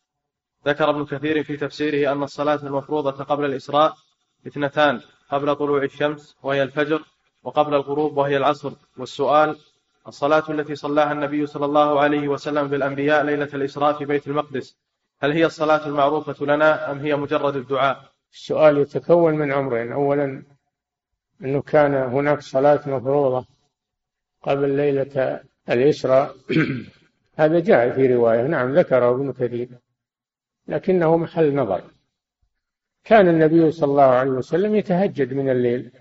[0.67, 3.93] ذكر ابن كثير في تفسيره أن الصلاة المفروضة قبل الإسراء
[4.47, 7.03] اثنتان قبل طلوع الشمس وهي الفجر
[7.43, 8.71] وقبل الغروب وهي العصر.
[8.97, 9.57] والسؤال
[10.07, 14.77] الصلاة التي صلاها النبي صلى الله عليه وسلم بالأنبياء ليلة الإسراء في بيت المقدس
[15.21, 19.91] هل هي الصلاة المعروفة لنا أم هي مجرد الدعاء؟ السؤال يتكون من أمرين.
[19.91, 20.43] أولا
[21.41, 23.45] أنه كان هناك صلاة مفروضة
[24.41, 26.35] قبل ليلة الإسراء.
[27.39, 28.47] هذا جاء في رواية.
[28.47, 29.69] نعم ذكره ابن كثير.
[30.71, 31.81] لكنه محل نظر.
[33.03, 35.91] كان النبي صلى الله عليه وسلم يتهجد من الليل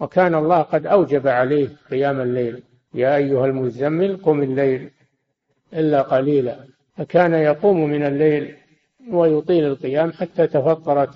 [0.00, 2.62] وكان الله قد أوجب عليه قيام الليل.
[2.94, 4.90] يا أيها المزمل قم الليل
[5.72, 6.56] إلا قليلا.
[6.96, 8.56] فكان يقوم من الليل
[9.10, 11.14] ويطيل القيام حتى تفطرت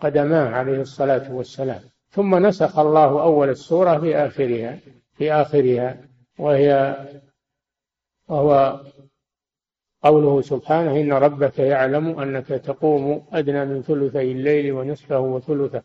[0.00, 1.80] قدماه عليه الصلاة والسلام.
[2.10, 4.78] ثم نسخ الله أول السورة في آخرها
[5.16, 5.96] في آخرها
[6.38, 6.96] وهي
[8.28, 8.80] وهو
[10.08, 15.82] قوله سبحانه إن ربك يعلم أنك تقوم أدنى من ثلثي الليل ونصفه وثلثه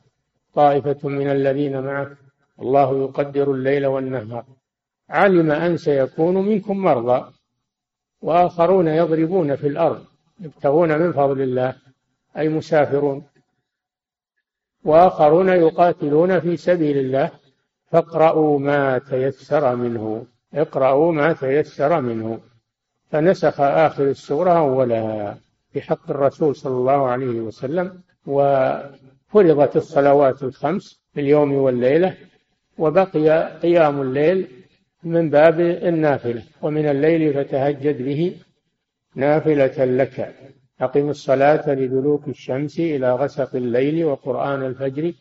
[0.53, 2.17] طائفة من الذين معك.
[2.61, 4.45] الله يقدر الليل والنهار.
[5.09, 7.31] علم أن سيكون منكم مرضى
[8.21, 10.05] وآخرون يضربون في الأرض
[10.39, 11.75] يبتغون من فضل الله
[12.37, 13.23] أي مسافرون.
[14.85, 17.29] وآخرون يقاتلون في سبيل الله
[17.91, 20.25] فاقرأوا ما تيسر منه.
[20.53, 22.39] اقرأوا ما تيسر منه.
[23.13, 25.37] فنسخ آخر السورة أولها
[25.73, 32.17] في حق الرسول صلى الله عليه وسلم وفرضت الصلوات الخمس في اليوم والليلة
[32.77, 34.47] وبقي قيام الليل
[35.03, 38.35] من باب النافلة ومن الليل فتهجد به
[39.15, 40.35] نافلة لك.
[40.81, 45.13] أقم الصلاة لدلوك الشمس إلى غسق الليل وقرآن الفجر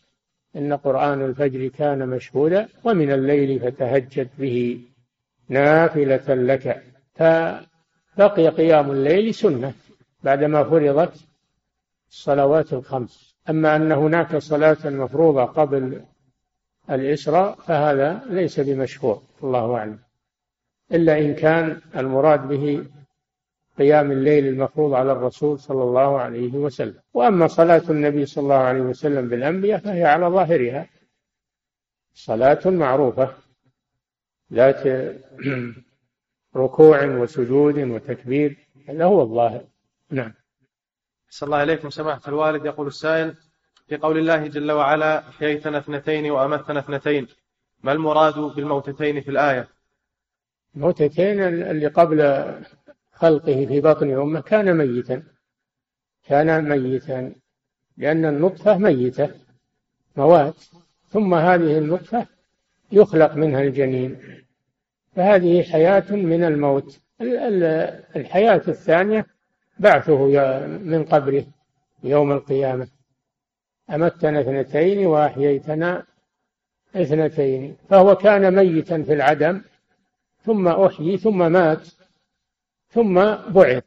[0.57, 4.81] إن قرآن الفجر كان مشهودا ومن الليل فتهجد به
[5.49, 6.83] نافلة لك.
[8.17, 9.75] فبقي قيام الليل سنة
[10.23, 11.13] بعدما فرضت
[12.11, 13.37] الصلوات الخمس.
[13.51, 16.05] أما أن هناك صلاة مفروضة قبل
[16.91, 19.99] الإسراء فهذا ليس بمشهور الله أعلم.
[20.93, 22.85] إلا إن كان المراد به
[23.79, 27.01] قيام الليل المفروض على الرسول صلى الله عليه وسلم.
[27.15, 30.87] وأما صلاة النبي صلى الله عليه وسلم بالأنبياء فهي على ظاهرها
[32.15, 33.35] صلاة معروفة.
[34.53, 34.83] ذات
[36.57, 39.65] ركوع وسجود وتكبير هذا هو الظاهر.
[40.11, 40.35] نعم.
[41.29, 43.35] صلى الله عليكم سماحة الوالد يقول السائل
[43.89, 47.27] في قول الله جل وعلا أحييتنا اثنتين وأمتنا اثنتين
[47.83, 49.69] ما المراد بالموتتين في الآية؟
[50.77, 52.21] الموتتين اللي قبل
[53.13, 55.23] خلقه في بطن أمه كان ميتا
[56.25, 57.35] كان ميتا
[57.97, 59.31] لأن النطفة ميتة
[60.17, 60.65] موات
[61.11, 62.27] ثم هذه النطفة
[62.93, 64.43] يخلق منها الجنين.
[65.17, 67.01] فهذه حياة من الموت.
[68.17, 69.27] الحياة الثانية
[69.79, 70.27] بعثه
[70.79, 71.45] من قبره
[72.05, 72.89] يوم القيامة.
[73.91, 76.07] أمتنا اثنتين وأحييتنا
[76.97, 77.77] اثنتين.
[77.91, 79.63] فهو كان ميتا في العدم
[80.43, 81.89] ثم أحيي ثم مات
[82.89, 83.15] ثم
[83.49, 83.85] بعث.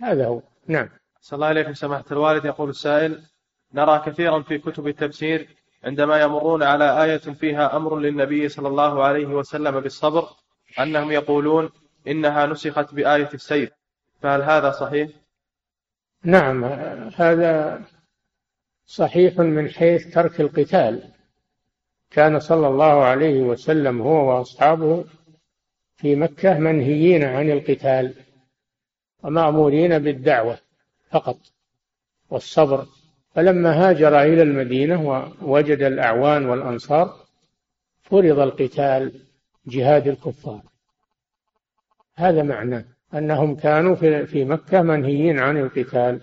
[0.00, 0.42] هذا هو.
[0.66, 0.88] نعم.
[1.20, 2.44] صلى الله عليكم سماحة الوالد.
[2.44, 3.22] يقول السائل
[3.74, 5.48] نرى كثيرا في كتب التفسير
[5.84, 10.28] عندما يمرون على آية فيها أمر للنبي صلى الله عليه وسلم بالصبر
[10.78, 11.70] أنهم يقولون
[12.08, 13.70] إنها نسخت بآية السيف.
[14.22, 15.10] فهل هذا صحيح؟
[16.24, 16.64] نعم
[17.16, 17.82] هذا
[18.86, 21.12] صحيح من حيث ترك القتال.
[22.10, 25.04] كان صلى الله عليه وسلم هو وأصحابه
[25.96, 28.14] في مكة منهيين عن القتال
[29.22, 30.58] ومأمورين بالدعوة
[31.10, 31.38] فقط
[32.30, 32.86] والصبر.
[33.34, 37.16] فلما هاجر إلى المدينة ووجد الأعوان والأنصار
[38.02, 39.12] فرض القتال
[39.66, 40.62] جهاد الكفار.
[42.14, 46.20] هذا معناه أنهم كانوا في مكة منهيين عن القتال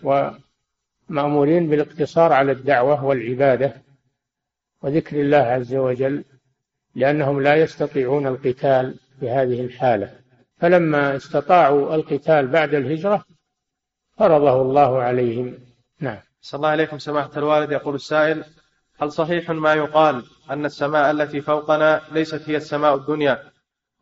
[1.09, 3.73] ومأمورين بالاقتصار على الدعوة والعبادة
[4.81, 6.23] وذكر الله عز وجل
[6.95, 10.19] لأنهم لا يستطيعون القتال في هذه الحالة.
[10.57, 13.25] فلما استطاعوا القتال بعد الهجرة
[14.17, 15.57] فرضه الله عليهم.
[15.99, 16.26] نعم.
[16.47, 17.71] صلى الله عليكم سماحة الوالد.
[17.71, 18.43] يقول السائل
[18.99, 23.51] هل صحيح ما يقال أن السماء التي فوقنا ليست هي السماء الدنيا؟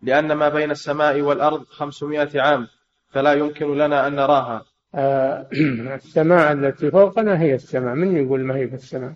[0.01, 2.67] لأن ما بين السماء والأرض خمسمائة عام
[3.09, 4.65] فلا يمكن لنا أن نراها.
[4.95, 5.47] آه
[5.95, 7.95] السماء التي فوقنا هي السماء.
[7.95, 9.13] من يقول ما هي في السماء؟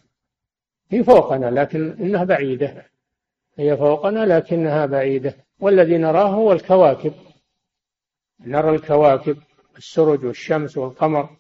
[0.92, 2.86] هي فوقنا لكن إنها بعيدة.
[3.58, 5.36] هي فوقنا لكنها بعيدة.
[5.60, 7.14] والذي نراه هو الكواكب.
[8.40, 9.38] نرى الكواكب
[9.78, 11.39] السرج والشمس والقمر.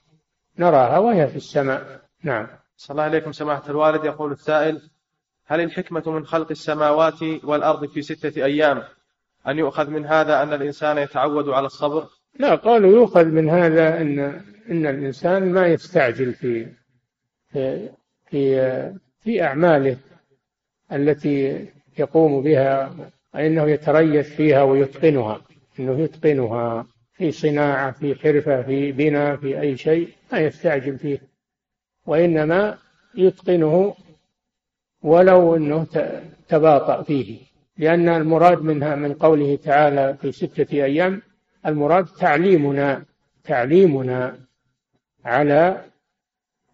[0.60, 2.01] نراها وهي في السماء.
[2.24, 2.47] نعم.
[2.78, 4.05] صلى الله عليكم سماحة الوالد.
[4.05, 4.82] يقول السائل
[5.45, 8.84] هل الحكمة من خلق السماوات والأرض في ستة أيام
[9.47, 12.07] أن يؤخذ من هذا أن الإنسان يتعود على الصبر؟
[12.39, 14.20] لا قالوا يؤخذ من هذا أن
[14.70, 16.68] أن الإنسان ما يستعجل في
[17.51, 17.89] في
[18.30, 19.97] في, في أعماله
[20.91, 21.68] التي
[21.99, 22.95] يقوم بها
[23.36, 25.41] أنه يتريث فيها ويتقنها
[25.80, 26.86] أنه يتقنها.
[27.20, 31.22] في صناعة في حرفة في بناء في أي شيء ما يستعجل فيه.
[32.06, 32.78] وإنما
[33.16, 33.96] يتقنه
[35.02, 35.88] ولو أنه
[36.48, 37.40] تباطأ فيه.
[37.78, 41.22] لأن المراد منها من قوله تعالى في ستة أيام
[41.66, 43.06] المراد تعليمنا
[43.44, 44.40] تعليمنا
[45.26, 45.86] على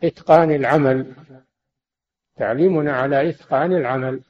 [0.04, 1.14] إتقان العمل.
[2.36, 4.22] تعليمنا على إتقان العمل.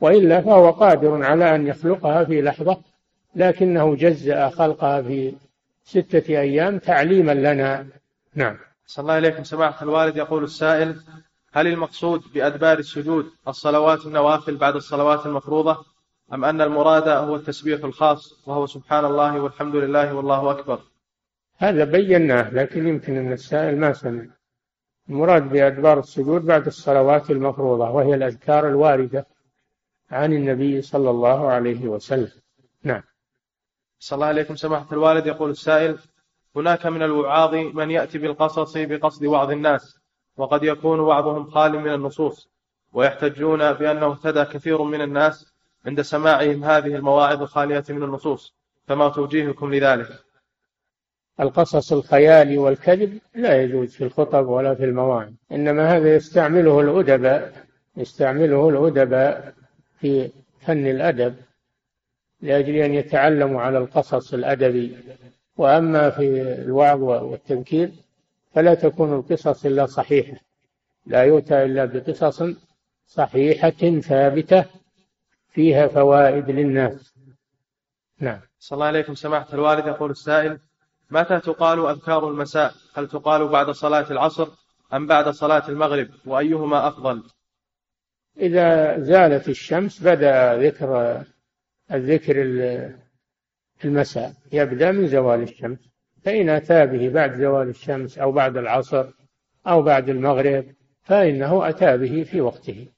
[0.00, 2.93] وإلا فهو قادر على أن يخلقها في لحظة
[3.36, 5.34] لكنه جزأ خلقها في
[5.84, 7.86] ستة أيام تعليما لنا.
[8.34, 8.56] نعم.
[8.86, 11.00] صلى الله إليكم سماحة الوالد يقول السائل
[11.52, 15.84] هل المقصود بأدبار السجود الصلوات النوافل بعد الصلوات المفروضة؟
[16.32, 20.80] أم أن المراد هو التسبيح الخاص وهو سبحان الله والحمد لله والله أكبر؟
[21.56, 24.26] هذا بيناه لكن يمكن أن السائل ما سمع.
[25.10, 29.26] المراد بأدبار السجود بعد الصلوات المفروضة وهي الأذكار الواردة
[30.10, 32.43] عن النبي صلى الله عليه وسلم.
[34.04, 35.26] صلى الله عليكم سماحة الوالد.
[35.26, 35.98] يقول السائل
[36.56, 39.98] هناك من الوعاظ من يأتي بالقصص بقصد وعظ الناس
[40.36, 42.48] وقد يكون بعضهم خال من النصوص
[42.92, 45.54] ويحتجون بأنه اهتدى كثير من الناس
[45.86, 48.54] عند سماعهم هذه المواعظ الخالية من النصوص
[48.86, 50.08] فما توجيهكم لذلك؟
[51.40, 57.64] القصص الخيالي والكذب لا يجوز في الخطب ولا في المواعظ إنما هذا يستعمله الأدباء
[57.96, 59.54] يستعمله الأدباء
[60.00, 60.30] في
[60.60, 61.34] فن الأدب.
[62.44, 64.96] لأجل أن يتعلموا على القصص الأدبي.
[65.56, 67.90] وأما في الوعظ والتذكير
[68.54, 70.40] فلا تكون القصص إلا صحيحة.
[71.06, 72.42] لا يؤتى إلا بقصص
[73.06, 74.64] صحيحة ثابتة
[75.48, 77.14] فيها فوائد للناس.
[78.20, 78.40] نعم.
[78.58, 79.86] صلى الله عليكم سماحة الوالد.
[79.86, 80.58] يقول السائل
[81.10, 84.48] متى تقال أذكار المساء؟ هل تقال بعد صلاة العصر
[84.94, 87.22] أم بعد صلاة المغرب؟ وأيهما أفضل؟
[88.40, 91.22] إذا زالت الشمس بدأ ذكر
[91.92, 92.36] الذكر
[93.84, 94.32] المساء.
[94.52, 95.78] يبدأ من زوال الشمس.
[96.24, 99.06] فإن أتى به بعد زوال الشمس أو بعد العصر
[99.66, 100.64] أو بعد المغرب
[101.02, 102.88] فإنه أتى به في وقته.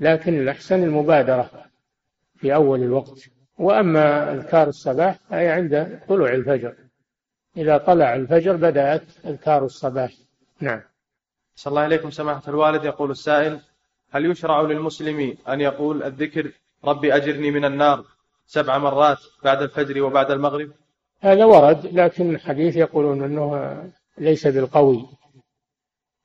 [0.00, 1.50] لكن الأحسن المبادرة
[2.36, 3.28] في أول الوقت.
[3.58, 6.74] وأما أذكار الصباح فهي عند طلوع الفجر.
[7.56, 10.12] إذا طلع الفجر بدأت أذكار الصباح.
[10.60, 10.80] نعم.
[11.54, 12.84] صلى الله عليكم سماحة الوالد.
[12.84, 13.60] يقول السائل
[14.10, 16.52] هل يشرع للمسلم أن يقول الذكر
[16.84, 18.04] ربي أجرني من النار
[18.46, 20.72] سبع مرات بعد الفجر وبعد المغرب.
[21.20, 23.82] هذا ورد لكن الحديث يقولون أنه
[24.18, 25.06] ليس بالقوي.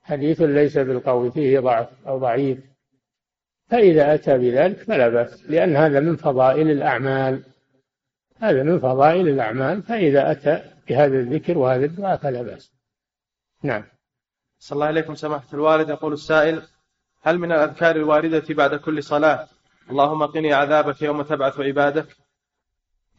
[0.01, 2.59] حديث ليس بالقوي فيه ضعف أو ضعيف.
[3.69, 7.43] فإذا أتى بذلك فلا بأس لأن هذا من فضائل الأعمال.
[8.39, 12.71] هذا من فضائل الأعمال فإذا أتى بهذا الذكر وهذا الدعاء فلا بأس.
[13.63, 13.83] نعم.
[14.59, 15.89] صلى الله عليكم سماحة الوالد.
[15.89, 16.61] يقول السائل
[17.21, 19.47] هل من الأذكار الواردة بعد كل صلاة
[19.89, 22.07] اللهم قني عذابك يوم تبعث عبادك.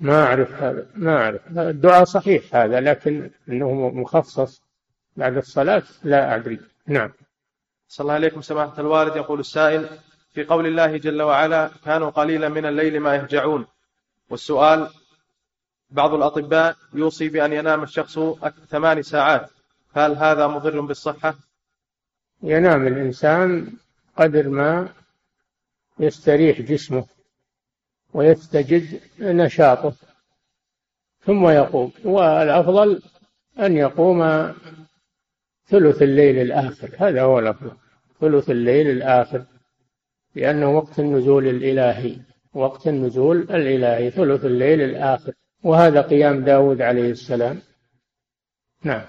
[0.00, 1.40] ما أعرف هذا ما أعرف.
[1.58, 4.62] الدعاء صحيح هذا لكن أنه مخصص
[5.16, 6.60] بعد الصلاة لا أدري.
[6.86, 7.10] نعم.
[7.88, 9.16] صلى الله عليكم سماحة الوالد.
[9.16, 9.88] يقول السائل
[10.34, 13.66] في قول الله جل وعلا كانوا قليلا من الليل ما يهجعون
[14.30, 14.88] والسؤال
[15.90, 18.18] بعض الأطباء يوصي بأن ينام الشخص
[18.70, 19.50] ثمان ساعات.
[19.94, 21.34] هل هذا مضر بالصحة؟
[22.42, 23.72] ينام الإنسان
[24.16, 24.88] قدر ما
[26.00, 27.06] يستريح جسمه
[28.14, 29.94] ويستجد نشاطه
[31.24, 31.92] ثم يقوم.
[32.04, 33.02] والأفضل
[33.58, 34.52] أن يقوم
[35.66, 36.96] ثلث الليل الآخر.
[36.98, 37.72] هذا هو الأفضل
[38.20, 39.44] ثلث الليل الآخر
[40.34, 42.16] لأنه وقت النزول الإلهي
[42.54, 45.32] وقت النزول الإلهي ثلث الليل الآخر.
[45.62, 47.62] وهذا قيام داود عليه السلام.
[48.82, 49.04] نعم.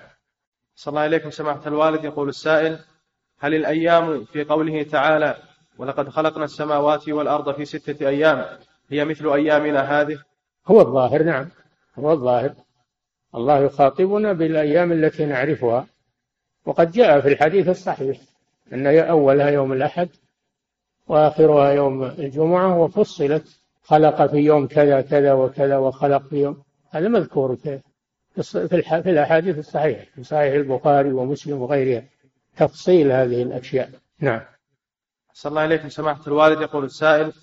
[0.76, 2.04] صلى الله عليكم سماحة الوالد.
[2.04, 2.80] يقول السائل
[3.40, 5.49] هل الأيام في قوله تعالى
[5.80, 8.46] ولقد خلقنا السماوات والأرض في ستة أيام.
[8.90, 10.20] هي مثل أيامنا هذه؟
[10.68, 11.50] هو الظاهر نعم.
[12.00, 12.54] هو الظاهر.
[13.36, 15.88] الله يخاطبنا بالأيام التي نعرفها.
[16.66, 18.18] وقد جاء في الحديث الصحيح
[18.74, 20.10] أن أولها يوم الأحد
[21.08, 26.64] وآخرها يوم الجمعة وفصلت خلق في يوم كذا كذا وكذا وخلق في يوم.
[26.90, 27.80] هذا مذكور في
[28.44, 32.04] في الأحاديث الصحيحة في صحيح البخاري ومسلم وغيرها.
[32.58, 33.90] تفصيل هذه الأشياء.
[34.20, 34.42] نعم.
[35.40, 36.62] صلى الله عليكم سماحة الوالد.
[36.62, 37.34] يقول السائل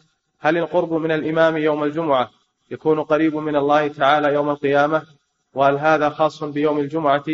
[0.40, 2.30] هل القرب من الإمام يوم الجمعة
[2.70, 5.02] يكون قريب من الله تعالى يوم القيامة؟
[5.54, 7.24] وهل هذا خاص بيوم الجمعة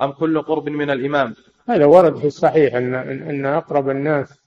[0.00, 1.34] أم كل قرب من الإمام؟
[1.68, 4.38] هذا ورد في الصحيح أن أن أقرب الناس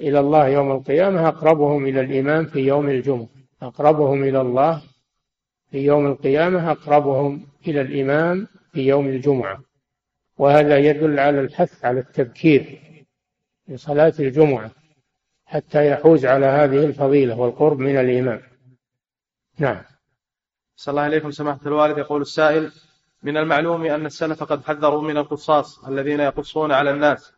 [0.00, 3.28] إلى الله يوم القيامة أقربهم إلى الإمام في يوم الجمعة.
[3.62, 4.82] أقربهم إلى الله
[5.70, 9.60] في يوم القيامة أقربهم إلى الإمام في يوم الجمعة.
[10.38, 12.80] وهذا يدل على الحث على التبكير
[13.66, 14.70] في صلاة الجمعة.
[15.50, 18.42] حتى يحوز على هذه الفضيلة والقرب من الإمام
[19.58, 19.82] نعم.
[20.76, 21.98] صلى الله عليكم سماحة الوالد.
[21.98, 22.72] يقول السائل
[23.22, 27.32] من المعلوم أن السلف قد حذروا من القصاص الذين يقصون على الناس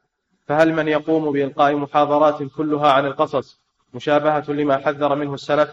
[0.46, 3.60] فهل من يقوم بإلقاء محاضرات كلها عن القصص
[3.94, 5.70] مشابهة لما حذر منه السلف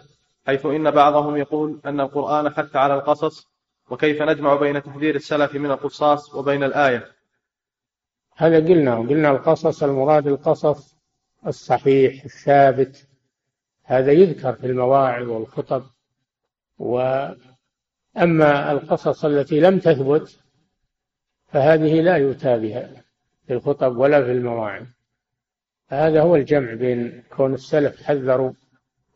[0.47, 3.47] حيث إن بعضهم يقول أن القرآن حث على القصص
[3.89, 7.11] وكيف نجمع بين تحذير السلف من القصاص وبين الآية؟
[8.35, 10.98] هذا قلنا قلنا القصص المراد القصص
[11.47, 13.07] الصحيح الثابت.
[13.83, 15.83] هذا يذكر في المواعظ والخطب.
[16.77, 20.39] وأما القصص التي لم تثبت
[21.47, 23.03] فهذه لا يؤتى بها
[23.47, 24.85] في الخطب ولا في المواعظ.
[25.89, 28.51] هذا هو الجمع بين كون السلف حذروا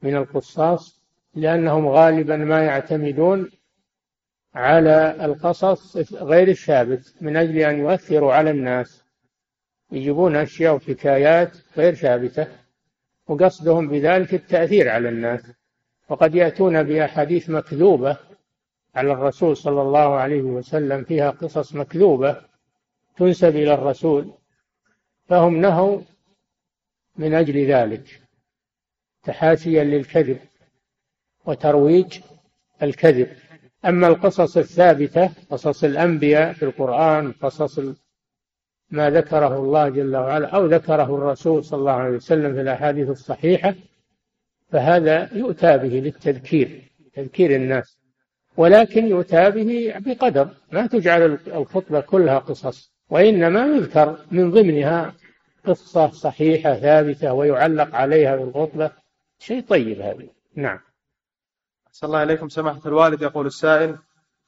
[0.02, 1.04] من القصاص
[1.36, 3.52] لأنهم غالبا ما يعتمدون
[4.56, 9.03] على القصص غير الثابت من أجل أن يؤثروا على الناس.
[9.94, 12.48] يجيبون أشياء وحكايات غير ثابتة
[13.28, 15.42] وقصدهم بذلك التأثير على الناس.
[16.10, 18.18] وقد يأتون بأحاديث مكذوبة
[18.96, 22.42] على الرسول صلى الله عليه وسلم فيها قصص مكذوبة
[23.18, 24.34] تنسب إلى الرسول
[25.26, 26.02] فهم نهوا
[27.18, 28.22] من أجل ذلك
[29.24, 30.40] تحاشيا للكذب
[31.46, 32.20] وترويج
[32.84, 33.30] الكذب.
[33.86, 37.80] أما القصص الثابتة قصص الأنبياء في القرآن قصص
[38.94, 43.76] ما ذكره الله جل وعلا أو ذكره الرسول صلى الله عليه وسلم في الأحاديث الصحيحة
[44.72, 47.98] فهذا يؤتى به للتذكير تذكير الناس.
[48.58, 55.14] ولكن يؤتى به بقدر ما تجعل الخطبة كلها قصص وإنما يذكر من ضمنها
[55.66, 58.92] قصة صحيحة ثابتة ويعلق عليها بالخطبة.
[59.40, 60.28] شيء طيب هذا.
[60.56, 60.80] نعم.
[61.92, 63.98] صلى الله عليكم سماحة الوالد يقول السائل.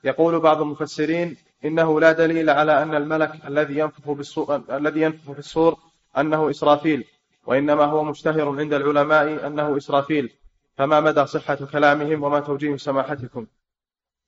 [0.03, 5.39] يقول بعض المفسرين إنه لا دليل على أن الملك الذي ينفخ بالصور الذي ينفخ في
[5.39, 5.78] الصور
[6.18, 7.05] أنه إسرافيل
[7.45, 10.30] وإنما هو مشتهر عند العلماء أنه إسرافيل.
[10.78, 13.47] فما مدى صحة كلامهم وما توجيه سماحتكم؟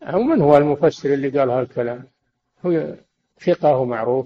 [0.03, 2.07] هو من هو المفسر اللي قال هالكلام؟
[2.65, 2.95] هو
[3.39, 4.25] ثقة معروف.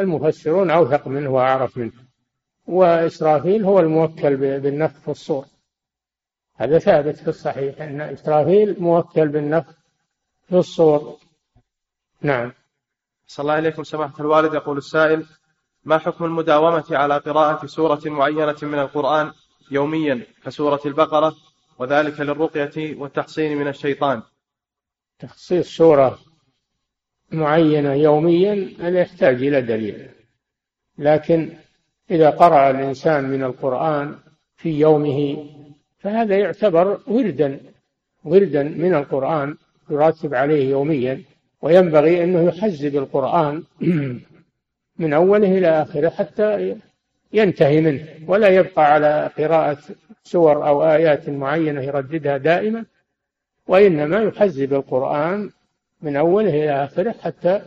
[0.00, 1.92] المفسرون أوثق منه وأعرف منه.
[2.66, 5.44] وإسرافيل هو الموكل بالنفخ في الصور.
[6.56, 9.81] هذا ثابت في الصحيح أن إسرافيل موكل بالنفخ
[10.52, 11.18] في الصور
[12.22, 12.52] نعم.
[13.26, 14.54] صلى الله عليكم سماحة الوالد.
[14.54, 15.26] يقول السائل
[15.84, 19.32] ما حكم المداومة على قراءة سورة معينة من القرآن
[19.70, 21.36] يوميا كسورة البقرة
[21.78, 24.22] وذلك للرقية والتحصين من الشيطان؟
[25.18, 26.18] تخصيص سورة
[27.30, 30.10] معينة يوميا هذا يحتاج إلى دليل.
[30.98, 31.56] لكن
[32.10, 34.18] إذا قرأ الإنسان من القرآن
[34.56, 35.50] في يومه
[35.98, 37.60] فهذا يعتبر وردا
[38.24, 39.56] وردا من القرآن
[39.90, 41.22] يراتب عليه يوميا
[41.62, 43.62] وينبغي أنه يحزب القرآن
[44.98, 46.76] من أوله إلى آخره حتى
[47.32, 49.78] ينتهي منه ولا يبقى على قراءة
[50.24, 52.84] سور أو آيات معينة يرددها دائما
[53.66, 55.50] وإنما يحزب القرآن
[56.02, 57.62] من أوله إلى آخره حتى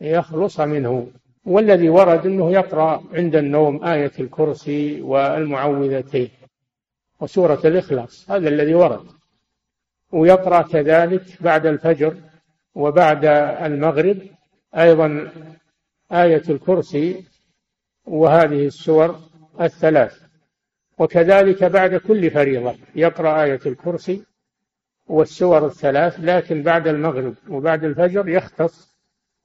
[0.00, 1.08] يخلص منه.
[1.44, 6.30] والذي ورد أنه يقرأ عند النوم آية الكرسي والمعوذتين
[7.20, 9.15] وسورة الإخلاص هذا الذي ورد.
[10.12, 12.16] ويقرأ كذلك بعد الفجر
[12.74, 13.24] وبعد
[13.64, 14.18] المغرب
[14.74, 15.32] أيضا
[16.12, 17.24] آية الكرسي
[18.04, 19.20] وهذه السور
[19.60, 20.20] الثلاث.
[20.98, 24.22] وكذلك بعد كل فريضة يقرأ آية الكرسي
[25.06, 28.96] والسور الثلاث لكن بعد المغرب وبعد الفجر يختص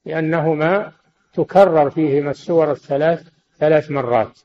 [0.05, 0.91] لأنهما
[1.33, 4.39] تكرر فيهما السور الثلاث ثلاث مرات.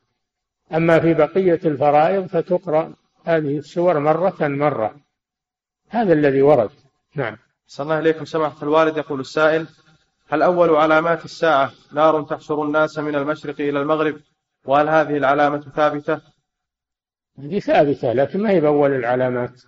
[0.74, 2.94] أما في بقية الفرائض فتقرأ
[3.24, 5.05] هذه السور مرة مرة.
[5.88, 6.70] هذا الذي ورد.
[7.14, 7.36] نعم.
[7.66, 8.24] صلى الله عليكم.
[8.24, 9.66] سماحة الوالد يقول السائل
[10.28, 14.20] هل أول علامات الساعة نار تحشر الناس من المشرق إلى المغرب
[14.64, 16.20] وهل هذه العلامة ثابتة؟
[17.38, 19.62] هذه ثابتة لكن ما هي بأول العلامات؟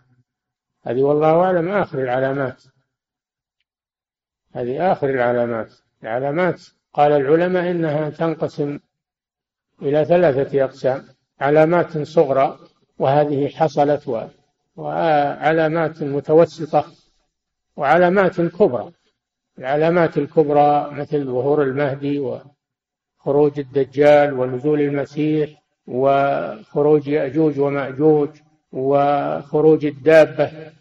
[0.82, 2.62] هذه والله أعلم آخر العلامات.
[4.54, 5.72] هذه آخر العلامات.
[6.02, 6.62] العلامات
[6.92, 8.78] قال العلماء إنها تنقسم
[9.82, 11.04] إلى ثلاثة أقسام
[11.40, 12.58] علامات صغرى
[12.98, 14.08] وهذه حصلت
[14.78, 16.84] وعلامات متوسطة
[17.76, 18.92] وعلامات كبرى.
[19.58, 28.28] العلامات الكبرى مثل ظهور المهدي وخروج الدجال ونزول المسيح وخروج يأجوج ومأجوج
[28.72, 30.72] وخروج الدابة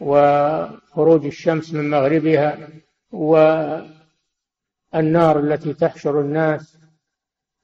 [0.00, 2.68] وخروج الشمس من مغربها
[3.12, 3.74] والنار
[5.40, 6.78] التي تحشر الناس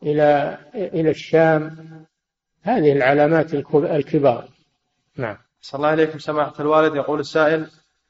[0.02, 1.76] إلى إلى الشام.
[2.62, 4.48] هذه العلامات الكبار.
[5.16, 5.36] نعم.
[5.61, 6.96] صلى الله عليكم سماحة الوالد.
[6.96, 7.66] يقول السائل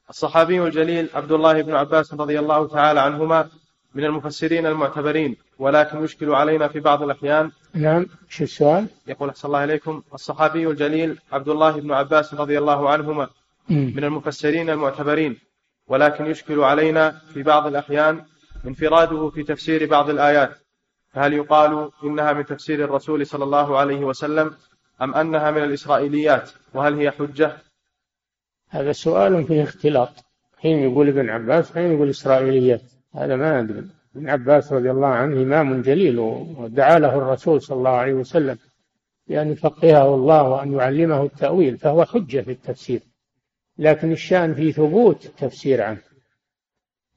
[0.09, 3.49] الصحابي الجليل عبد الله بن عباس رضي الله تعالى عنهما
[3.95, 7.51] من المفسرين المعتبرين ولكن يشكل علينا في بعض الأحيان.
[7.73, 12.89] نعم شو السؤال؟ يقول أحسن الله عليكم الصحابي الجليل عبد الله بن عباس رضي الله
[12.89, 13.27] عنهما
[13.69, 15.37] من المفسرين المعتبرين
[15.87, 18.25] ولكن يشكل علينا في بعض الأحيان
[18.67, 20.57] انفراده في تفسير بعض الآيات.
[21.13, 24.55] فهل يقال إنها من تفسير الرسول صلى الله عليه وسلم؟
[25.01, 27.57] أم أنها من الإسرائيليات؟ وهل هي حجة؟
[28.69, 30.25] هذا سؤال فيه اختلاط.
[30.57, 32.81] حين يقول ابن عباس حين يقول إسرائيليات.
[33.15, 33.85] هذا ما أدري.
[34.15, 38.57] ابن عباس رضي الله عنه إمام جليل ودعا له الرسول صلى الله عليه وسلم
[39.27, 43.01] بأن يفقهه الله وأن يعلمه التأويل فهو حجة في التفسير.
[43.77, 46.01] لكن الشأن في ثبوت التفسير عنه.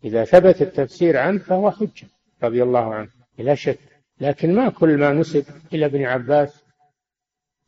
[0.05, 2.07] إذا ثبت التفسير عنه فهو حجة
[2.43, 3.09] رضي الله عنه
[3.39, 3.79] بلا شك.
[4.21, 6.64] لكن ما كل ما نسب إلى ابن عباس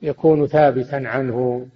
[0.00, 1.68] يكون ثابتا عنه.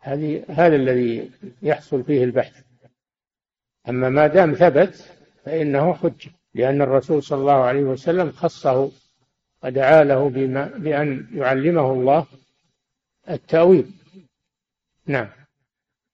[0.00, 1.30] هذه هذا الذي
[1.62, 2.64] يحصل فيه البحث.
[3.88, 5.12] أما ما دام ثبت
[5.44, 8.90] فإنه حجة لأن الرسول صلى الله عليه وسلم خصه
[9.64, 12.26] ودعا له بما بأن يعلمه الله
[13.30, 13.90] التأويل.
[15.06, 15.28] نعم.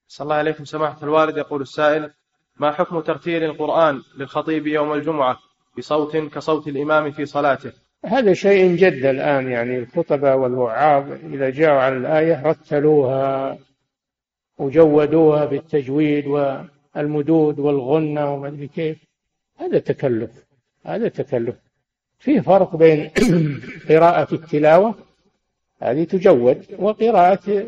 [0.08, 1.36] صلى الله عليكم سماحة الوالد.
[1.36, 2.10] يقول السائل
[2.56, 5.38] ما حكم ترتيل القرآن للخطيب يوم الجمعة
[5.78, 7.72] بصوت كصوت الإمام في صلاته؟
[8.04, 13.58] هذا شيء جد الآن يعني الخطبة والوعاظ إذا جاءوا على الآية رتلوها
[14.58, 18.98] وجودوها بالتجويد والمدود والغنة وما أدري كيف.
[19.56, 20.30] هذا تكلف
[20.86, 21.54] هذا تكلف.
[22.18, 23.10] في فرق بين
[23.88, 24.94] قراءة التلاوة
[25.82, 27.66] هذه تجود وقراءة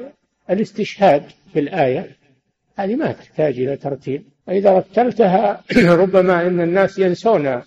[0.50, 1.22] الاستشهاد
[1.52, 2.16] في الآية
[2.76, 4.24] هذه ما تحتاج إلى ترتيب.
[4.48, 5.62] وإذا رتلتها
[6.02, 7.62] ربما أن الناس ينسون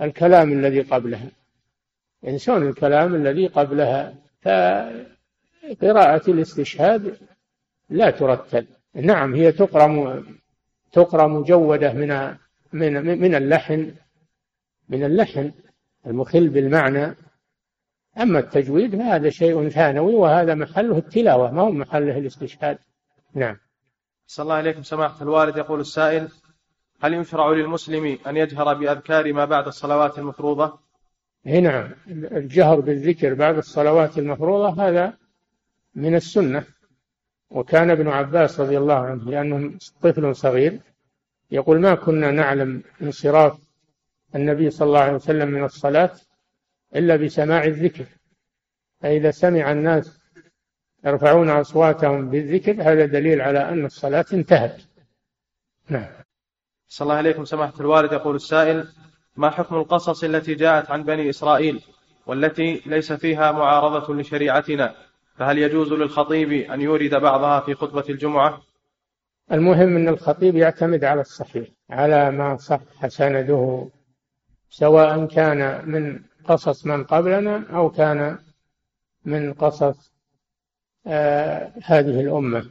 [0.00, 1.28] الكلام الذي قبلها.
[2.22, 7.18] ينسون الكلام الذي قبلها فقراءة الاستشهاد
[7.90, 8.66] لا ترتل.
[8.94, 10.22] نعم هي تقرأ
[10.92, 12.36] تقرأ مجودة من
[12.72, 13.94] من من اللحن
[14.88, 15.52] من اللحن
[16.06, 17.16] المخل بالمعنى.
[18.18, 22.78] أما التجويد فهذا شيء ثانوي وهذا محله التلاوة ما هو محله الاستشهاد.
[23.34, 23.56] نعم.
[24.26, 25.56] صلى الله عليكم سماحة الوالد.
[25.56, 26.28] يقول السائل
[27.00, 30.85] هل يشرع للمسلم أن يجهر بأذكار ما بعد الصلوات المفروضة؟
[31.46, 31.90] نعم.
[32.08, 35.16] الجهر بالذكر بعد الصلوات المفروضة هذا
[35.94, 36.64] من السنة.
[37.50, 40.80] وكان ابن عباس رضي الله عنه لأنه طفل صغير
[41.50, 43.58] يقول ما كنا نعلم انصراف
[44.34, 46.12] النبي صلى الله عليه وسلم من الصلاة
[46.96, 48.04] إلا بسماع الذكر.
[49.00, 50.20] فإذا سمع الناس
[51.04, 54.82] يرفعون أصواتهم بالذكر هذا دليل على أن الصلاة انتهت.
[55.88, 56.08] نعم.
[56.88, 58.88] صلى الله عليكم سماحة الوالد يقول السائل
[59.36, 61.82] ما حكم القصص التي جاءت عن بني إسرائيل
[62.26, 64.94] والتي ليس فيها معارضة لشريعتنا؟
[65.36, 68.62] فهل يجوز للخطيب أن يورد بعضها في خطبة الجمعة؟
[69.52, 73.88] المهم أن الخطيب يعتمد على الصحيح على ما صح سنده
[74.68, 78.38] سواء كان من قصص من قبلنا أو كان
[79.24, 80.12] من قصص
[81.06, 82.70] آه هذه الأمة.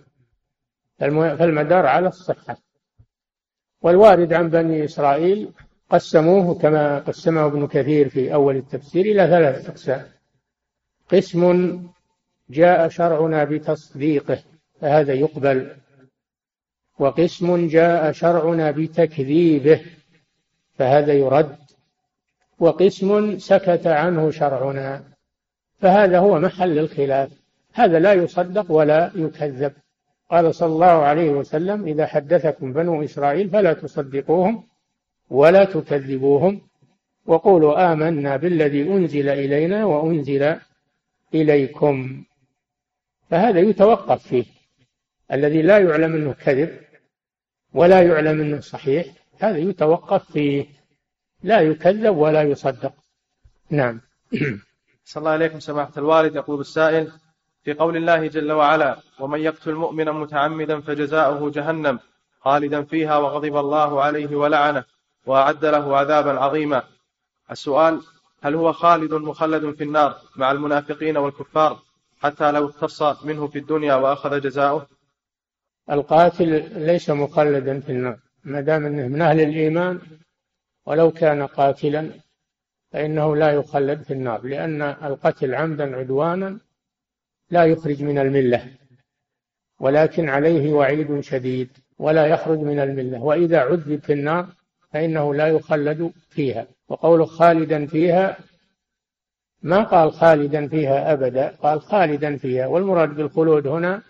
[1.00, 2.58] فالمدار على الصحة.
[3.82, 5.52] والوارد عن بني إسرائيل
[5.90, 10.06] قسموه كما قسمه ابن كثير في أول التفسير إلى ثلاثة أقسام.
[11.12, 11.82] قسم
[12.50, 14.40] جاء شرعنا بتصديقه
[14.82, 15.72] فهذا يقبل.
[17.00, 19.82] وقسم جاء شرعنا بتكذيبه
[20.74, 21.58] فهذا يرد.
[22.60, 25.04] وقسم سكت عنه شرعنا
[25.78, 27.30] فهذا هو محل الخلاف.
[27.74, 29.74] هذا لا يصدق ولا يكذب.
[30.32, 34.64] قال صلى الله عليه وسلم إذا حدثكم بنو إسرائيل فلا تصدقوهم
[35.30, 36.62] ولا تكذبوهم
[37.26, 40.56] وقولوا آمنا بالذي أنزل إلينا وأنزل
[41.34, 42.24] إليكم.
[43.30, 44.46] فهذا يتوقف فيه.
[45.32, 46.80] الذي لا يعلم أنه كذب
[47.74, 49.06] ولا يعلم أنه صحيح
[49.40, 50.66] هذا يتوقف فيه.
[51.44, 52.94] لا يكذب ولا يصدق.
[53.70, 54.02] نعم.
[55.06, 56.36] صلى الله عليكم سماحة الوالد.
[56.36, 57.12] يقول السائل
[57.64, 62.00] في قول الله جل وعلا ومن يقتل مؤمنا متعمدا فجزاؤه جهنم
[62.40, 64.84] خالدا فيها وغضب الله عليه ولعنه.
[65.26, 66.84] وأعد له عذابا عظيما.
[67.52, 68.02] السؤال
[68.42, 71.80] هل هو خالد مخلد في النار مع المنافقين والكفار
[72.20, 74.88] حتى لو اختص منه في الدنيا وأخذ جزاؤه؟
[75.92, 80.02] القاتل ليس مخلدا في النار ما دام إنه من أهل الإيمان
[80.86, 82.12] ولو كان قاتلا
[82.92, 86.60] فإنه لا يخلد في النار لأن القتل عمدا عدوانا
[87.50, 88.74] لا يخرج من الملة
[89.80, 91.70] ولكن عليه وعيد شديد
[92.00, 94.48] ولا يخرج من الملة وإذا عذب في النار
[94.96, 96.68] فإنه لا يخلد فيها.
[96.88, 98.38] وقول خالدا فيها
[99.64, 102.68] ما قال خالدا فيها أبدا قال خالدا فيها.
[102.68, 104.02] والمراد بالخلود هنا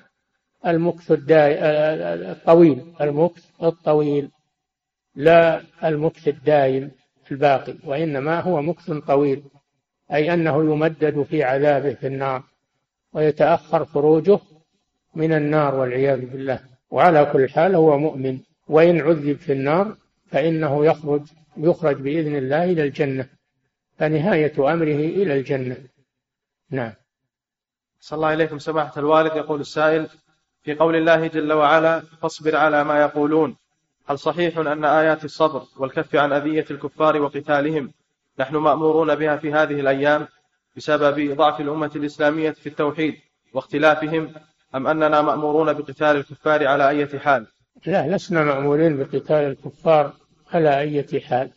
[0.65, 1.11] المكث
[2.31, 4.31] الطويل المكث الطويل
[5.15, 6.91] لا المكث الدائم
[7.31, 9.43] الباقي وإنما هو مكث طويل
[10.13, 12.43] أي أنه يمدد في عذابه في النار
[13.13, 14.39] ويتأخر خروجه
[15.15, 16.59] من النار والعياذ بالله.
[16.91, 18.39] وعلى كل حال هو مؤمن.
[18.67, 19.95] وإن عذب في النار
[20.31, 21.21] فإنه يخرج
[21.57, 23.29] يخرج بإذن الله إلى الجنة
[23.97, 25.77] فنهاية أمره إلى الجنة.
[26.69, 26.93] نعم.
[27.99, 30.09] صلى الله عليكم سماحة الوالد يقول السائل
[30.63, 33.55] في قول الله جل وعلا فاصبر على ما يقولون
[34.07, 37.91] هل صحيح أن آيات الصبر والكف عن أذية الكفار وقتالهم
[38.39, 40.27] نحن مأمورون بها في هذه الأيام
[40.77, 43.15] بسبب ضعف الأمة الإسلامية في التوحيد
[43.53, 44.33] واختلافهم
[44.75, 47.47] أم أننا مأمورون بقتال الكفار على أي حال؟
[47.85, 50.13] لا لسنا مأمورين بقتال الكفار
[50.53, 51.51] على أي حال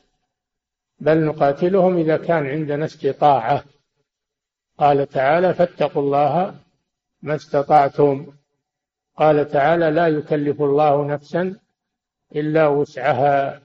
[1.01, 3.65] بل نقاتلهم إذا كان عندنا استطاعة.
[4.79, 6.55] قال تعالى فاتقوا الله
[7.23, 8.27] ما استطعتم.
[9.17, 11.57] قال تعالى لا يكلف الله نفسا
[12.37, 13.61] إلا وسعها.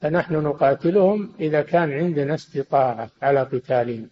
[0.00, 4.10] فنحن نقاتلهم إذا كان عندنا استطاعة على قتالهم.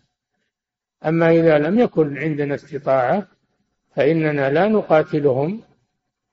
[1.07, 3.27] أما إذا لم يكن عندنا استطاعة
[3.95, 5.63] فإننا لا نقاتلهم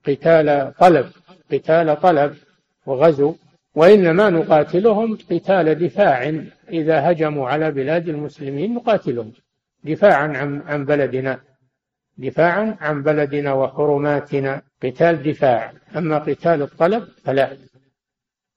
[0.08, 1.12] قتال طلب
[1.52, 2.38] قتال طلب
[2.86, 3.36] وغزو
[3.76, 9.34] وإنما نقاتلهم قتال دفاع إذا هجموا على بلاد المسلمين نقاتلهم.
[9.84, 11.40] دفاعا عن عن بلدنا
[12.18, 14.62] دفاعا عن بلدنا وحرماتنا.
[14.84, 17.58] قتال دفاع أما قتال الطلب فلا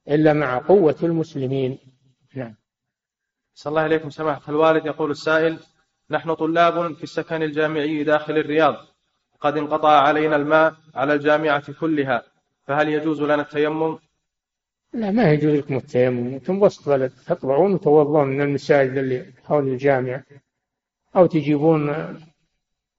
[0.09, 1.79] إلا مع قوة المسلمين.
[2.35, 2.55] نعم.
[3.55, 4.87] صلى الله عليكم سماحة الوالد.
[4.87, 5.59] يقول السائل
[6.11, 8.77] نحن طلاب في السكن الجامعي داخل الرياض.
[9.41, 12.23] قد انقطع علينا الماء على الجامعة كلها
[12.67, 13.99] فهل يجوز لنا التيمم؟
[14.93, 16.35] لا ما يجوز لكم التيمم.
[16.35, 20.25] أنتم وسط بلد تطلعون وتوضون من المساجد اللي حول الجامعة.
[21.17, 21.95] أو تجيبون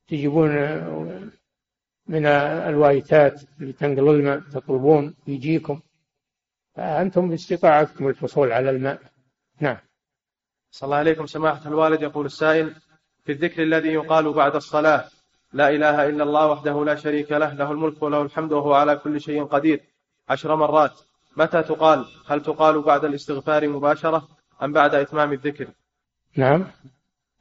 [0.07, 0.49] تجيبون
[2.07, 5.81] من الوايتات اللي تنقل الماء تطلبون يجيكم.
[6.75, 9.01] فأنتم باستطاعتكم الحصول على الماء.
[9.59, 9.77] نعم.
[10.71, 12.75] صلى الله عليكم سماحة الوالد يقول السائل
[13.23, 15.09] في الذكر الذي يقال بعد الصلاة
[15.53, 19.21] لا إله إلا الله وحده لا شريك له له الملك وله الحمد وهو على كل
[19.21, 19.79] شيء قدير.
[20.29, 20.99] عشر مرات.
[21.37, 24.27] متى تقال؟ هل تقال بعد الاستغفار مباشرة
[24.63, 25.67] أم بعد إتمام الذكر؟
[26.37, 26.67] نعم.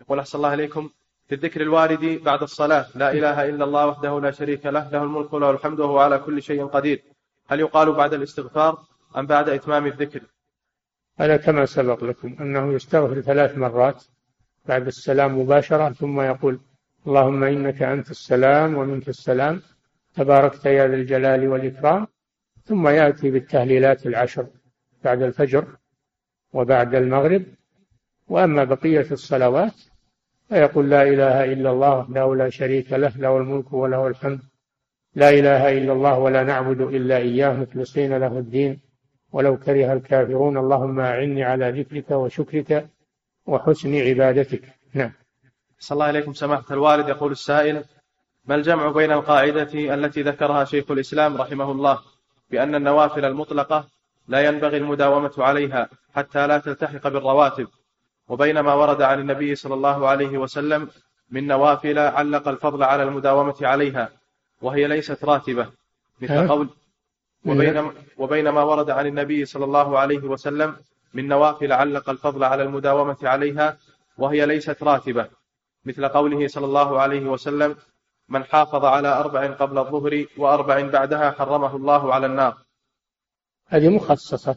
[0.01, 0.91] يقول أحسن الله عليكم
[1.29, 2.87] في الذكر الوارد بعد الصلاة.
[2.95, 6.43] لا إله إلا الله وحده لا شريك له له الملك وله الحمد وهو على كل
[6.43, 7.03] شيء قدير.
[7.49, 8.79] هل يقال بعد الاستغفار
[9.17, 10.21] أم بعد إتمام الذكر؟
[11.19, 14.05] هذا كما سبق لكم أنه يستغفر ثلاث مرات
[14.67, 16.61] بعد السلام مباشرة ثم يقول
[17.07, 19.63] اللهم إنك أنت السلام ومنك السلام.
[20.15, 22.07] تباركت يا ذا الجلال والإكرام.
[22.65, 24.47] ثم يأتي بالتهليلات العشر
[25.05, 25.65] بعد الفجر
[26.53, 27.43] وبعد المغرب.
[28.29, 29.75] وأما بقية الصلوات
[30.49, 34.41] فيقول لا إله إلا الله وحده لا شريك له له الملك وله الحمد.
[35.15, 38.81] لا إله إلا الله ولا نعبد إلا إياه مخلصين له الدين.
[39.33, 42.89] ولو كره الكافرون اللهم أعني على ذكرك وشكرك
[43.47, 44.63] وحسن عبادتك.
[44.95, 45.20] نعم.
[45.81, 47.09] صلى الله عليكم سماحة الوالد.
[47.09, 47.85] يقول السائل
[48.45, 51.99] ما الجمع بين القاعدة التي ذكرها شيخ الإسلام رحمه الله
[52.51, 53.89] بأن النوافل المطلقة
[54.29, 57.69] لا ينبغي المداومة عليها حتى لا تلتحق بالرواتب
[58.29, 60.89] وبين ما ورد عن النبي صلى الله عليه وسلم
[61.31, 64.09] من نوافل علق الفضل على المداومة عليها
[64.63, 65.67] وهي ليست راتبة.
[66.21, 66.69] مثل قول
[67.45, 70.77] وبين, وبين ما ورد عن النبي صلى الله عليه وسلم
[71.15, 73.77] من نوافل علق الفضل على المداومة عليها
[74.19, 75.40] وهي ليست راتبة.
[75.85, 77.77] مثل قوله صلى الله عليه وسلم
[78.29, 82.63] من حافظ على أربع قبل الظهر وأربع بعدها حرمه الله على النار.
[83.67, 84.57] هذه مخصصة.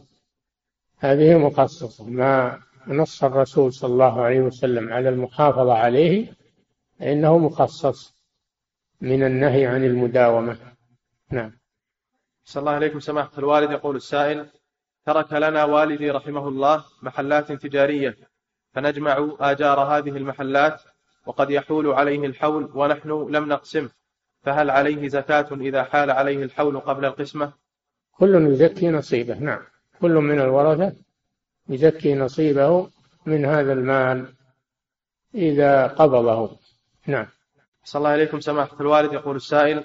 [0.97, 2.05] هذه مخصصة.
[2.09, 6.33] ما نص الرسول صلى الله عليه وسلم على المحافظة عليه
[6.99, 8.13] فإنه مخصص
[9.01, 10.57] من النهي عن المداومة.
[11.31, 11.51] نعم.
[12.45, 14.47] صلى الله عليكم سماحة الوالد يقول السائل
[15.05, 18.17] ترك لنا والدي رحمه الله محلات تجارية
[18.73, 20.81] فنجمع آجار هذه المحلات
[21.25, 23.89] وقد يحول عليه الحول ونحن لم نقسمه
[24.43, 27.53] فهل عليه زكاة إذا حال عليه الحول قبل القسمة؟
[28.11, 29.61] كل يزكي نصيبه نعم.
[30.01, 30.93] كل من الورثة
[31.69, 32.89] يزكي نصيبه
[33.25, 34.33] من هذا المال
[35.35, 36.57] إذا قبضه
[37.07, 37.27] نعم.
[37.83, 39.83] صلى الله عليكم سماحة الوالد يقول السائل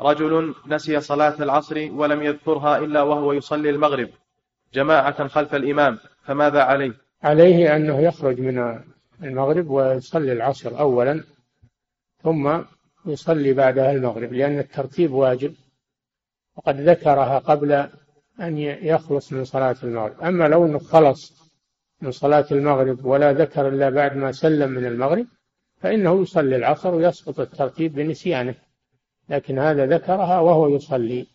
[0.00, 4.08] رجل نسي صلاة العصر ولم يذكرها إلا وهو يصلي المغرب
[4.74, 8.80] جماعة خلف الإمام فماذا عليه؟ عليه أنه يخرج من
[9.22, 11.24] المغرب ويصلي العصر أولا
[12.22, 12.62] ثم
[13.06, 15.54] يصلي بعدها المغرب لأن الترتيب واجب
[16.56, 17.72] وقد ذكرها قبل
[18.40, 20.20] أن يخلص من صلاة المغرب.
[20.20, 21.50] أما لو أنه خلص
[22.00, 25.26] من صلاة المغرب ولا ذكر إلا بعد ما سلم من المغرب
[25.76, 28.54] فإنه يصلي العصر ويسقط الترتيب بنسيانه
[29.28, 31.26] لكن هذا ذكرها وهو يصلي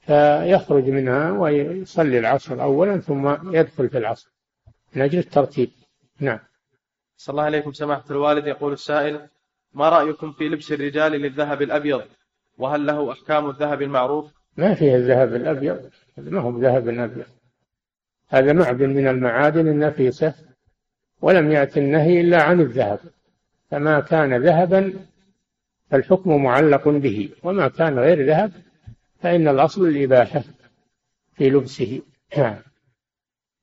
[0.00, 4.30] فيخرج منها ويصلي العصر أولا ثم يدخل في العصر.
[4.94, 5.70] من أجل الترتيب.
[6.20, 6.38] نعم.
[7.20, 8.46] صلى الله عليكم سماحة الوالد.
[8.46, 9.28] يقول السائل
[9.74, 12.02] ما رأيكم في لبس الرجال للذهب الأبيض؟
[12.58, 14.32] وهل له أحكام الذهب المعروف?
[14.56, 15.90] ما فيه الذهب الأبيض.
[16.16, 17.26] ما هو ذهب أبيض
[18.28, 20.34] هذا معدن من المعادن النفيسة
[21.22, 23.00] ولم يأتي النهي إلا عن الذهب.
[23.70, 24.94] فما كان ذهبا
[25.90, 28.52] فالحكم معلق به وما كان غير ذهب
[29.22, 30.44] فإن الأصل الإباحة
[31.34, 32.02] في لبسه.
[32.36, 32.62] نعم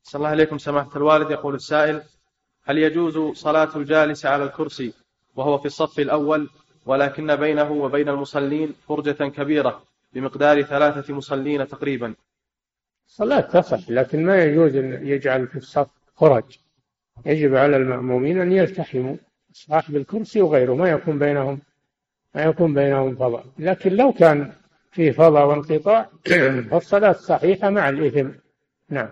[0.03, 1.32] صلى الله عليكم سماحة الوالد.
[1.32, 2.01] يقول السائل
[2.68, 4.93] هل يجوز صلاة الجالس على الكرسي
[5.36, 6.49] وهو في الصف الأول
[6.86, 12.15] ولكن بينه وبين المصلين فرجة كبيرة بمقدار ثلاثة مصلين تقريبا؟
[13.07, 16.43] الصلاة تصح لكن ما يجوز أن يجعل في الصف فرج.
[17.26, 19.15] يجب على المأمومين أن يلتحموا
[19.51, 21.59] صاحب الكرسي وغيره ما يكون بينهم
[22.36, 23.45] ما يكون بينهم فضاء.
[23.59, 24.53] لكن لو كان
[24.91, 26.09] فيه فضاء وانقطاع
[26.72, 28.30] فالصلاة صحيحة مع الإثم.
[28.89, 29.09] نعم.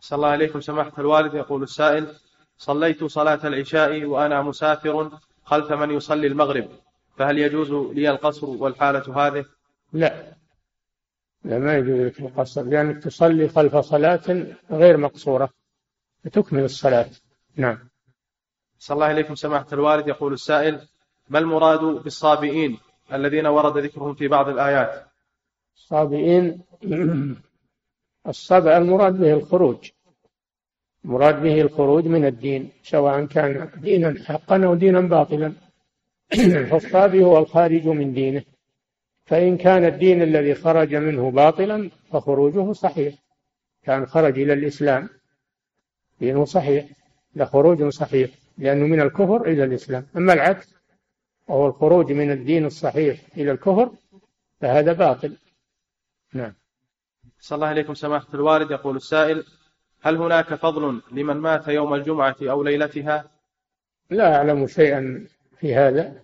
[0.00, 2.06] صلى الله عليكم سماحة الوالد يقول السائل
[2.62, 5.10] صليت صلاة العشاء وأنا مسافر
[5.44, 6.68] خلف من يصلي المغرب.
[7.16, 9.44] فهل يجوز لي القصر والحالة هذه؟
[9.92, 10.36] لا.
[11.44, 15.48] لا ما يجوز لك القصر لأنك تصلي خلف صلاة غير مقصورة.
[16.24, 17.10] فتكمل الصلاة.
[17.56, 17.78] نعم.
[18.78, 20.08] صلى الله عليكم سماحة الوالد.
[20.08, 20.80] يقول السائل
[21.28, 22.78] ما المراد بالصابئين
[23.12, 25.06] الذين ورد ذكرهم في بعض الآيات؟
[25.76, 26.62] الصابئين
[28.32, 29.90] الصبأ المراد به الخروج.
[31.04, 35.52] المراد به الخروج من الدين سواء كان دينا حقا أو دينا باطلا.
[36.70, 38.42] فالصابي هو الخارج من دينه.
[39.24, 43.14] فإن كان الدين الذي خرج منه باطلا فخروجه صحيح.
[43.82, 45.08] كان خرج إلى الإسلام
[46.20, 46.86] دينه صحيح
[47.36, 50.06] لخروج صحيح لأنه من الكفر إلى الإسلام.
[50.16, 50.74] أما العكس
[51.48, 53.90] وهو الخروج من الدين الصحيح إلى الكفر
[54.60, 55.36] فهذا باطل.
[56.34, 56.54] نعم.
[57.40, 58.70] صلى الله عليكم سماحة الوالد.
[58.70, 59.44] يقول السائل
[60.02, 63.30] هل هناك فضل لمن مات يوم الجمعة أو ليلتها؟
[64.10, 65.26] لا أعلم شيئا
[65.60, 66.22] في هذا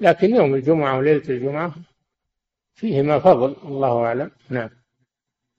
[0.00, 1.74] لكن يوم الجمعة وليلة الجمعة
[2.74, 4.30] فيهما فضل الله أعلم.
[4.48, 4.70] نعم.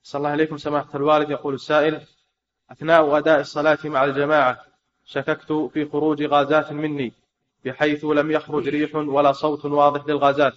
[0.02, 2.00] صلى الله عليكم سماحة الوالد يقول السائل
[2.70, 4.58] أثناء أداء الصلاة مع الجماعة
[5.04, 7.12] شككت في خروج غازات مني
[7.64, 10.54] بحيث لم يخرج ريح ولا صوت واضح للغازات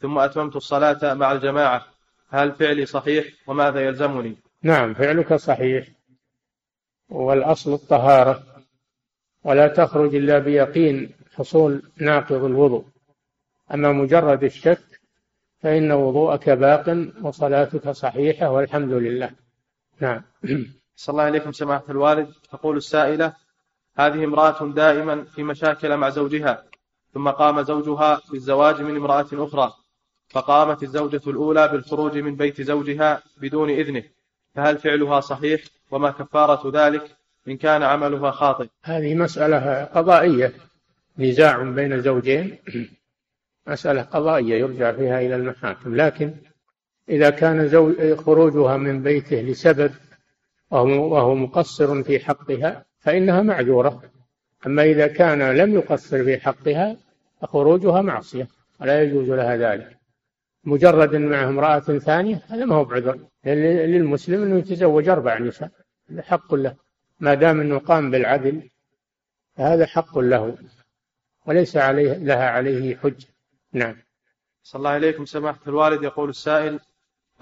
[0.00, 1.86] ثم أتممت الصلاة مع الجماعة.
[2.28, 5.88] هل فعلي صحيح وماذا يلزمني؟ نعم فعلك صحيح.
[7.08, 8.42] والأصل الطهارة
[9.44, 12.84] ولا تخرج إلا بيقين حصول ناقض الوضوء.
[13.74, 15.00] أما مجرد الشك
[15.62, 19.30] فإن وضوءك باق وصلاتك صحيحة والحمد لله.
[20.00, 20.22] نعم.
[20.96, 22.32] صلى الله عليكم سماحة الوالد.
[22.50, 23.32] تقول السائلة
[23.96, 26.64] هذه امرأة دائما في مشاكل مع زوجها
[27.14, 29.72] ثم قام زوجها بالزواج من امرأة أخرى
[30.28, 34.02] فقامت الزوجة الأولى بالخروج من بيت زوجها بدون إذنه.
[34.56, 37.16] فهل فعلها صحيح وما كفارة ذلك
[37.48, 40.52] إن كان عملها خاطئ؟ هذه مسألة قضائية
[41.18, 42.58] نزاع بين زوجين.
[43.66, 45.96] مسألة قضائية يرجع فيها إلى المحاكم.
[45.96, 46.34] لكن
[47.08, 49.92] إذا كان زوج خروجها من بيته لسبب
[50.70, 54.02] وهو مقصر في حقها فإنها معذورة.
[54.66, 56.96] أما إذا كان لم يقصر في حقها
[57.42, 58.48] فخروجها معصية
[58.80, 59.96] ولا يجوز لها ذلك.
[60.64, 63.18] مجرد معه امرأة ثانية هذا ما هو بعذر.
[63.46, 65.70] للمسلم أنه يتزوج أربع نساء.
[66.18, 66.74] حق له.
[67.20, 68.70] ما دام أنه قام بالعدل
[69.56, 70.58] فهذا حق له.
[71.46, 73.26] وليس عليه لها عليه حجة.
[73.72, 73.96] نعم.
[74.62, 76.02] صلى الله عليكم سماحة الوالد.
[76.02, 76.80] يقول السائل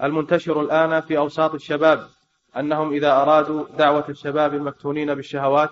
[0.03, 2.07] المنتشر الآن في أوساط الشباب
[2.57, 5.69] أنهم إذا أرادوا دعوة الشباب المفتونين بالشهوات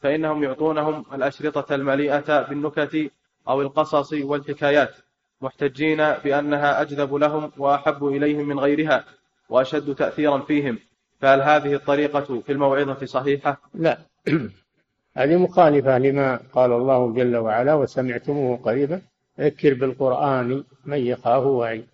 [0.00, 3.10] فإنهم يعطونهم الأشرطة المليئة بالنكت
[3.48, 4.96] أو القصص والحكايات
[5.40, 9.04] محتجين بأنها أجذب لهم وأحب إليهم من غيرها.
[9.50, 10.78] وأشد تأثيرا فيهم.
[11.20, 13.98] فهل هذه الطريقة في الموعظة صحيحة؟ لا.
[15.16, 19.02] هذه مخالفة لما قال الله جل وعلا وسمعتموه قريبا.
[19.40, 21.84] ذكر بالقرآن من يخاف وعي.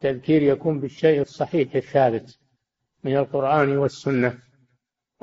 [0.00, 2.38] تذكير يكون بالشيء الصحيح الثابت
[3.04, 4.38] من القرآن والسنة.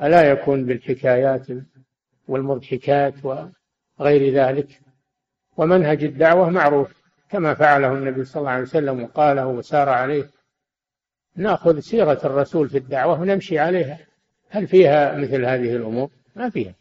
[0.02, 1.46] ألا يكون بالحكايات
[2.28, 4.80] والمضحكات وغير ذلك.
[5.56, 10.41] ومنهج الدعوة معروف كما فعله النبي صلى الله عليه وسلم وقاله وسار عليه.
[11.36, 13.98] ناخذ سيرة الرسول في الدعوة ونمشي عليها.
[14.48, 16.74] هل فيها مثل هذه الأمور؟ ما فيها.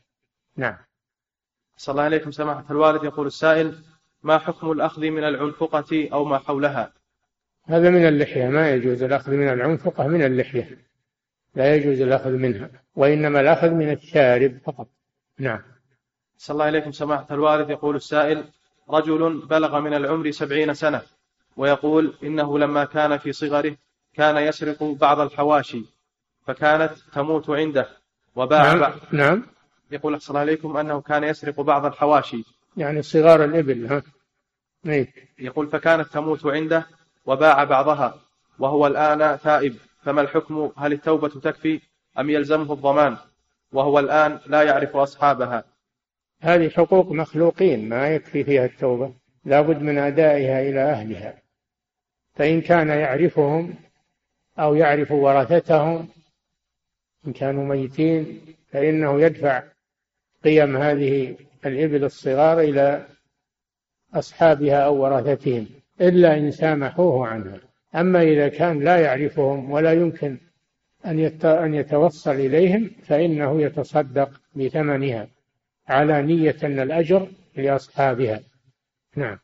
[0.58, 0.78] نعم.
[1.78, 3.04] صلى الله عليكم سماحة الوالد.
[3.04, 3.76] يقول السائل
[4.24, 6.94] ما حكم الأخذ من العنفقة أو ما حولها؟
[7.66, 8.48] هذا من اللحية.
[8.48, 10.78] ما يجوز الأخذ من العنفقة من اللحية.
[11.56, 14.88] لا يجوز الأخذ منها وإنما الأخذ من الشارب فقط.
[15.40, 15.62] نعم.
[16.38, 17.70] صلى الله عليكم سماحة الوالد.
[17.70, 18.44] يقول السائل
[18.90, 21.02] رجل بلغ من العمر سبعين سنة
[21.58, 23.78] ويقول إنه لما كان في صغره
[24.14, 25.86] كان يسرق بعض الحواشي
[26.46, 27.88] فكانت تموت عنده
[28.36, 29.44] وباع نعم, نعم.
[29.92, 32.44] يقول أحسن عليكم أنه كان يسرق بعض الحواشي.
[32.78, 34.04] يعني صغار الإبل ها.
[34.86, 36.88] إيه؟ يقول فكانت تموت عنده
[37.26, 38.16] وباع بعضها
[38.60, 39.76] وهو الآن تائب.
[40.04, 41.82] فما الحكم؟ هل التوبة تكفي
[42.20, 43.18] أم يلزمه الضمان؟
[43.72, 45.64] وهو الآن لا يعرف أصحابها.
[46.42, 49.14] هذه حقوق مخلوقين ما يكفي فيها التوبة.
[49.46, 51.42] لا بد من أدائها إلى أهلها.
[52.36, 53.76] فإن كان يعرفهم
[54.62, 56.08] أو يعرف ورثتهم
[57.28, 58.42] إن كانوا ميتين
[58.72, 59.64] فإنه يدفع
[60.44, 61.36] قيم هذه
[61.66, 63.08] الإبل الصغار إلى
[64.14, 65.68] أصحابها أو ورثتهم
[66.02, 67.60] إلا إن سامحوه عنها.
[67.96, 70.38] أما إذا كان لا يعرفهم ولا يمكن
[71.06, 75.28] أن أن يتوصل إليهم فإنه يتصدق بثمنها
[75.88, 78.40] على نية أن الأجر لأصحابها.
[79.16, 79.38] نعم.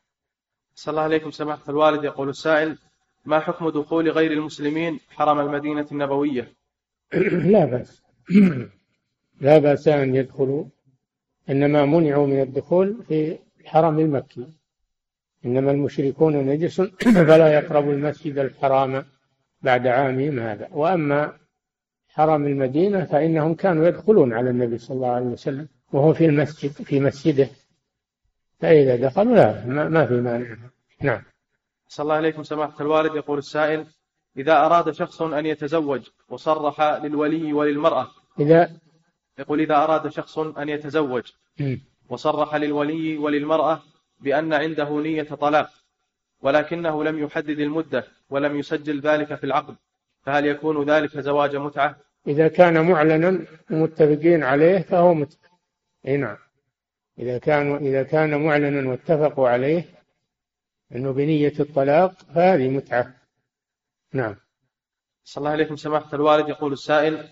[0.74, 2.78] صلى الله عليكم سماحة الوالد يقول السائل
[3.28, 6.52] ما حكم دخول غير المسلمين حرم المدينة النبوية؟
[7.52, 8.02] لا بأس.
[9.40, 10.64] لا بأس أن يدخلوا.
[11.50, 14.46] إنما منعوا من الدخول في الحرم المكي.
[15.44, 16.80] إنما المشركون نجس.
[17.28, 19.04] فلا يقربوا المسجد الحرام
[19.62, 20.68] بعد عامهم هذا.
[20.72, 21.32] وأما
[22.08, 27.00] حرم المدينة فإنهم كانوا يدخلون على النبي صلى الله عليه وسلم وهو في المسجد في
[27.00, 27.48] مسجده.
[28.60, 30.56] فإذا دخلوا لا ما في مانع.
[31.02, 31.22] نعم.
[31.88, 33.86] صلى الله عليكم سماحة الوالد يقول السائل
[34.36, 38.08] إذا أراد شخص أن يتزوج وصرح للولي وللمرأة.
[38.40, 38.70] إذا
[39.38, 41.22] يقول إذا أراد شخص أن يتزوج
[42.08, 43.82] وصرح للولي وللمرأة
[44.20, 45.70] بأن عنده نية طلاق
[46.42, 49.76] ولكنه لم يحدد المدة ولم يسجل ذلك في العقد
[50.22, 55.48] فهل يكون ذلك زواج متعة؟ إذا كان معلنا ومتفقين عليه فهو متعة
[56.04, 56.36] نعم.
[57.18, 59.97] إذا كان إذا كان معلنا واتفقوا عليه
[60.94, 63.14] أنه بنية الطلاق فهذه متعة.
[64.12, 64.36] نعم.
[65.24, 66.48] صلى الله عليكم سماحة الوالد.
[66.48, 67.28] يقول السائل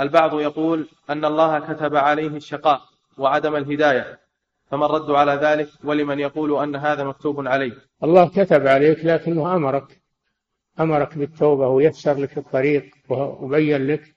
[0.00, 2.80] البعض يقول أن الله كتب عليه الشقاء
[3.18, 4.20] وعدم الهداية
[4.70, 7.72] فما الرد على ذلك؟ ولمن يقول أن هذا مكتوب عليه.
[8.02, 10.00] الله كتب عليك لكنه أمرك.
[10.80, 14.14] أمرك بالتوبة ويسر لك الطريق وبين لك.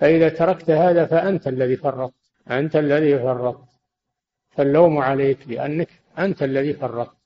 [0.00, 2.14] فإذا تركت هذا فأنت الذي فرطت.
[2.50, 3.68] أنت الذي فرطت.
[4.50, 5.88] فاللوم عليك لأنك
[6.18, 7.17] أنت الذي فرطت.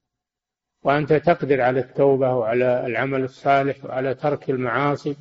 [0.84, 5.16] وأنت تقدر على التوبة وعلى العمل الصالح وعلى ترك المعاصي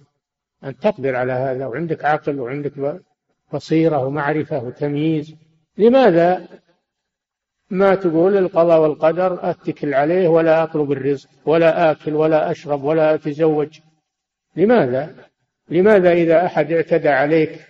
[0.64, 1.66] أن تقدر على هذا.
[1.66, 3.01] وعندك عقل وعندك
[3.53, 5.36] بصيرة ومعرفة وتمييز.
[5.78, 6.47] لماذا
[7.72, 13.80] ما تقول القضاء والقدر أتكل عليه ولا أطلب الرزق ولا آكل ولا أشرب ولا أتزوج؟
[14.55, 15.16] لماذا؟
[15.70, 17.68] لماذا إذا أحد اعتدى عليك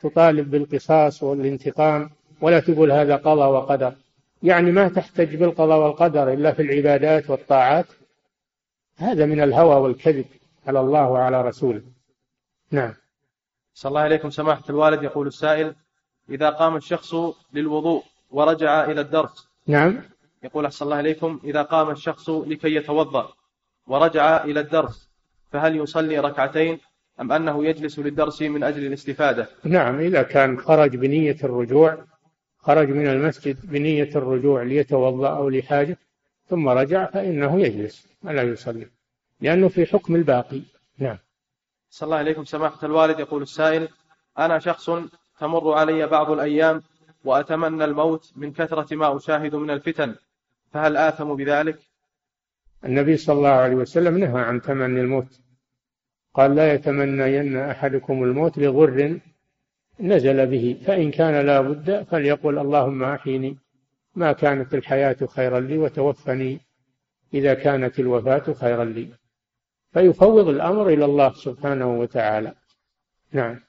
[0.00, 3.94] تطالب بالقصاص والانتقام ولا تقول هذا قضاء وقدر؟
[4.44, 7.86] يعني ما تحتج بالقضاء والقدر إلا في العبادات والطاعات.
[8.96, 10.24] هذا من الهوى والكذب
[10.66, 11.82] على الله وعلى رسوله.
[12.70, 12.94] نعم.
[13.74, 15.02] صلى الله عليكم سماحة الوالد.
[15.02, 15.74] يقول السائل
[16.30, 17.14] إذا قام الشخص
[17.52, 19.48] للوضوء ورجع إلى الدرس.
[19.66, 20.02] نعم.
[20.44, 23.32] يقول أحسن الله إليكم إذا قام الشخص لكي يتوضأ
[23.86, 25.10] ورجع إلى الدرس
[25.52, 26.78] فهل يصلي ركعتين
[27.20, 32.04] أم أنه يجلس للدرس من أجل الاستفادة؟ نعم إذا كان خرج بنية الرجوع
[32.66, 35.98] خرج من المسجد بنية الرجوع ليتوضأ أو لحاجة
[36.48, 38.86] ثم رجع فإنه يجلس ولا يصلي
[39.40, 40.60] لأنه في حكم الباقي.
[40.98, 41.18] نعم.
[41.90, 43.20] صلى الله عليكم سماحة الوالد.
[43.20, 43.88] يقول السائل
[44.38, 44.90] أنا شخص
[45.40, 46.82] تمر علي بعض الأيام
[47.24, 50.14] وأتمنى الموت من كثرة ما أشاهد من الفتن
[50.72, 51.78] فهل آثم بذلك؟
[52.84, 55.40] النبي صلى الله عليه وسلم نهى عن تمني الموت.
[56.34, 59.18] قال لا يتمنين أحدكم الموت لغر
[60.00, 63.58] نزل به فإن كان لا بد فليقل اللهم أحيني
[64.14, 66.60] ما كانت الحياة خيرا لي وتوفني
[67.34, 69.08] إذا كانت الوفاة خيرا لي.
[69.92, 72.54] فيفوض الأمر إلى الله سبحانه وتعالى.
[73.32, 73.60] نعم.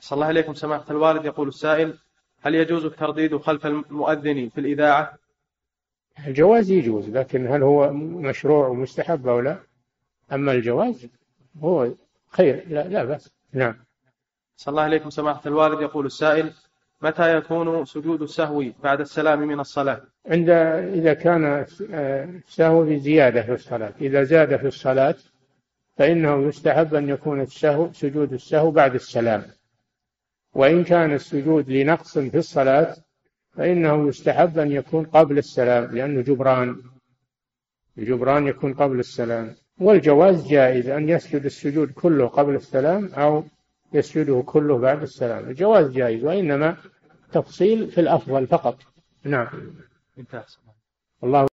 [0.00, 1.24] صلى الله عليكم سماحة الوالد.
[1.24, 1.98] يقول السائل
[2.40, 5.18] هل يجوز الترديد خلف المؤذن في الإذاعة؟
[6.26, 9.58] الجواز يجوز لكن هل هو مشروع ومستحب أو لا؟
[10.32, 11.06] أما الجواز
[11.58, 11.92] هو
[12.28, 13.30] خير لا, لا بأس.
[13.52, 13.83] نعم.
[14.56, 15.80] صلى الله عليكم سماحة الوالد.
[15.80, 16.52] يقول السائل
[17.02, 20.50] متى يكون سجود السهو بعد السلام من الصلاة؟ عند
[20.94, 23.92] إذا كان السهو بزيادة في الصلاة.
[24.00, 25.14] إذا زاد في الصلاة
[25.96, 29.42] فإنه يستحب أن يكون السهو سجود السهو بعد السلام.
[30.54, 32.96] وإن كان السجود لنقص في الصلاة
[33.56, 36.76] فإنه يستحب أن يكون قبل السلام لأنه جبران.
[37.98, 39.54] الجبران يكون قبل السلام.
[39.80, 43.44] والجواز جائز أن يسجد السجود كله قبل السلام أو
[43.94, 45.48] يسجده كله بعد السلام.
[45.48, 46.76] الجواز جائز وإنما
[47.32, 48.78] تفصيل في الأفضل فقط.
[49.24, 49.48] نعم.
[50.18, 50.44] انتهى.
[51.24, 51.46] الله